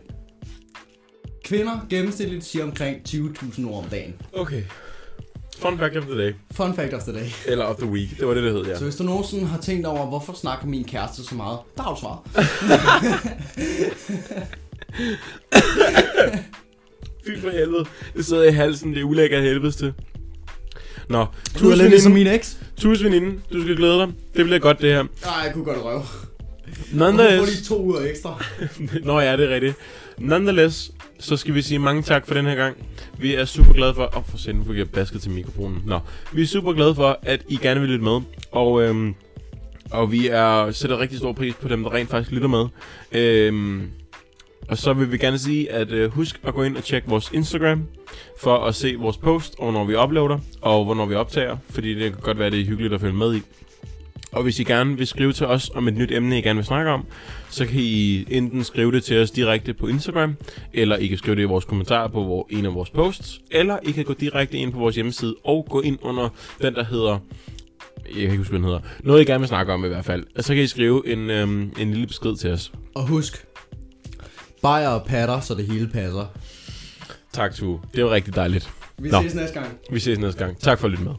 [1.43, 4.15] kvinder gennemsnitligt siger omkring 20.000 ord om dagen.
[4.33, 4.63] Okay.
[5.61, 6.33] Fun fact of the day.
[6.51, 7.25] Fun fact of the day.
[7.47, 8.19] Eller of the week.
[8.19, 8.77] Det var det, det hed, ja.
[8.77, 11.93] Så hvis du nogensinde har tænkt over, hvorfor snakker min kæreste så meget, der har
[11.93, 12.23] du svar.
[17.25, 17.85] Fy for helvede.
[18.15, 18.93] Det sidder i halsen.
[18.93, 19.93] Det er ulækkert helvedes til.
[21.09, 21.25] Nå,
[21.59, 22.57] Du er lidt ligesom min eks.
[22.77, 24.07] Tus veninde, du skal glæde dig.
[24.35, 25.03] Det bliver godt, det her.
[25.03, 26.01] Nej, jeg kunne godt røve.
[26.93, 27.39] Nonetheless...
[27.39, 28.43] Få lige to uger ekstra.
[29.03, 29.75] Nå ja, det er rigtigt.
[30.19, 32.77] Nonetheless, så skal vi sige mange tak for den her gang.
[33.19, 34.03] Vi er super glade for...
[34.03, 35.83] Åh, oh, for senden jeg basket til mikrofonen.
[35.85, 35.99] Nå,
[36.33, 38.21] vi er super glade for, at I gerne vil lytte med.
[38.51, 39.15] Og øhm,
[39.91, 42.65] Og vi er sætter rigtig stor pris på dem, der rent faktisk lytter med.
[43.11, 43.89] Øhm,
[44.69, 47.31] og så vil vi gerne sige, at øh, husk at gå ind og tjekke vores
[47.33, 47.83] Instagram,
[48.41, 52.11] for at se vores post, og når vi uploader, og hvornår vi optager, fordi det
[52.11, 53.41] kan godt være, det er hyggeligt at følge med i.
[54.31, 56.65] Og hvis I gerne vil skrive til os om et nyt emne, I gerne vil
[56.65, 57.05] snakke om,
[57.49, 60.35] så kan I enten skrive det til os direkte på Instagram,
[60.73, 63.91] eller I kan skrive det i vores kommentarer på en af vores posts, eller I
[63.91, 66.29] kan gå direkte ind på vores hjemmeside og gå ind under
[66.61, 67.19] den, der hedder
[68.05, 68.79] jeg kan ikke huske, hvad den hedder.
[69.03, 70.23] Noget, I gerne vil snakke om i hvert fald.
[70.35, 72.71] Og så kan I skrive en, øhm, en lille besked til os.
[72.95, 73.45] Og husk,
[74.61, 76.25] bajer og patter, så det hele passer.
[77.33, 77.79] Tak, Tue.
[77.95, 78.69] Det var rigtig dejligt.
[78.97, 79.21] Vi Nå.
[79.21, 79.77] ses næste gang.
[79.91, 80.59] Vi ses næste gang.
[80.59, 81.13] Tak for at lytte med.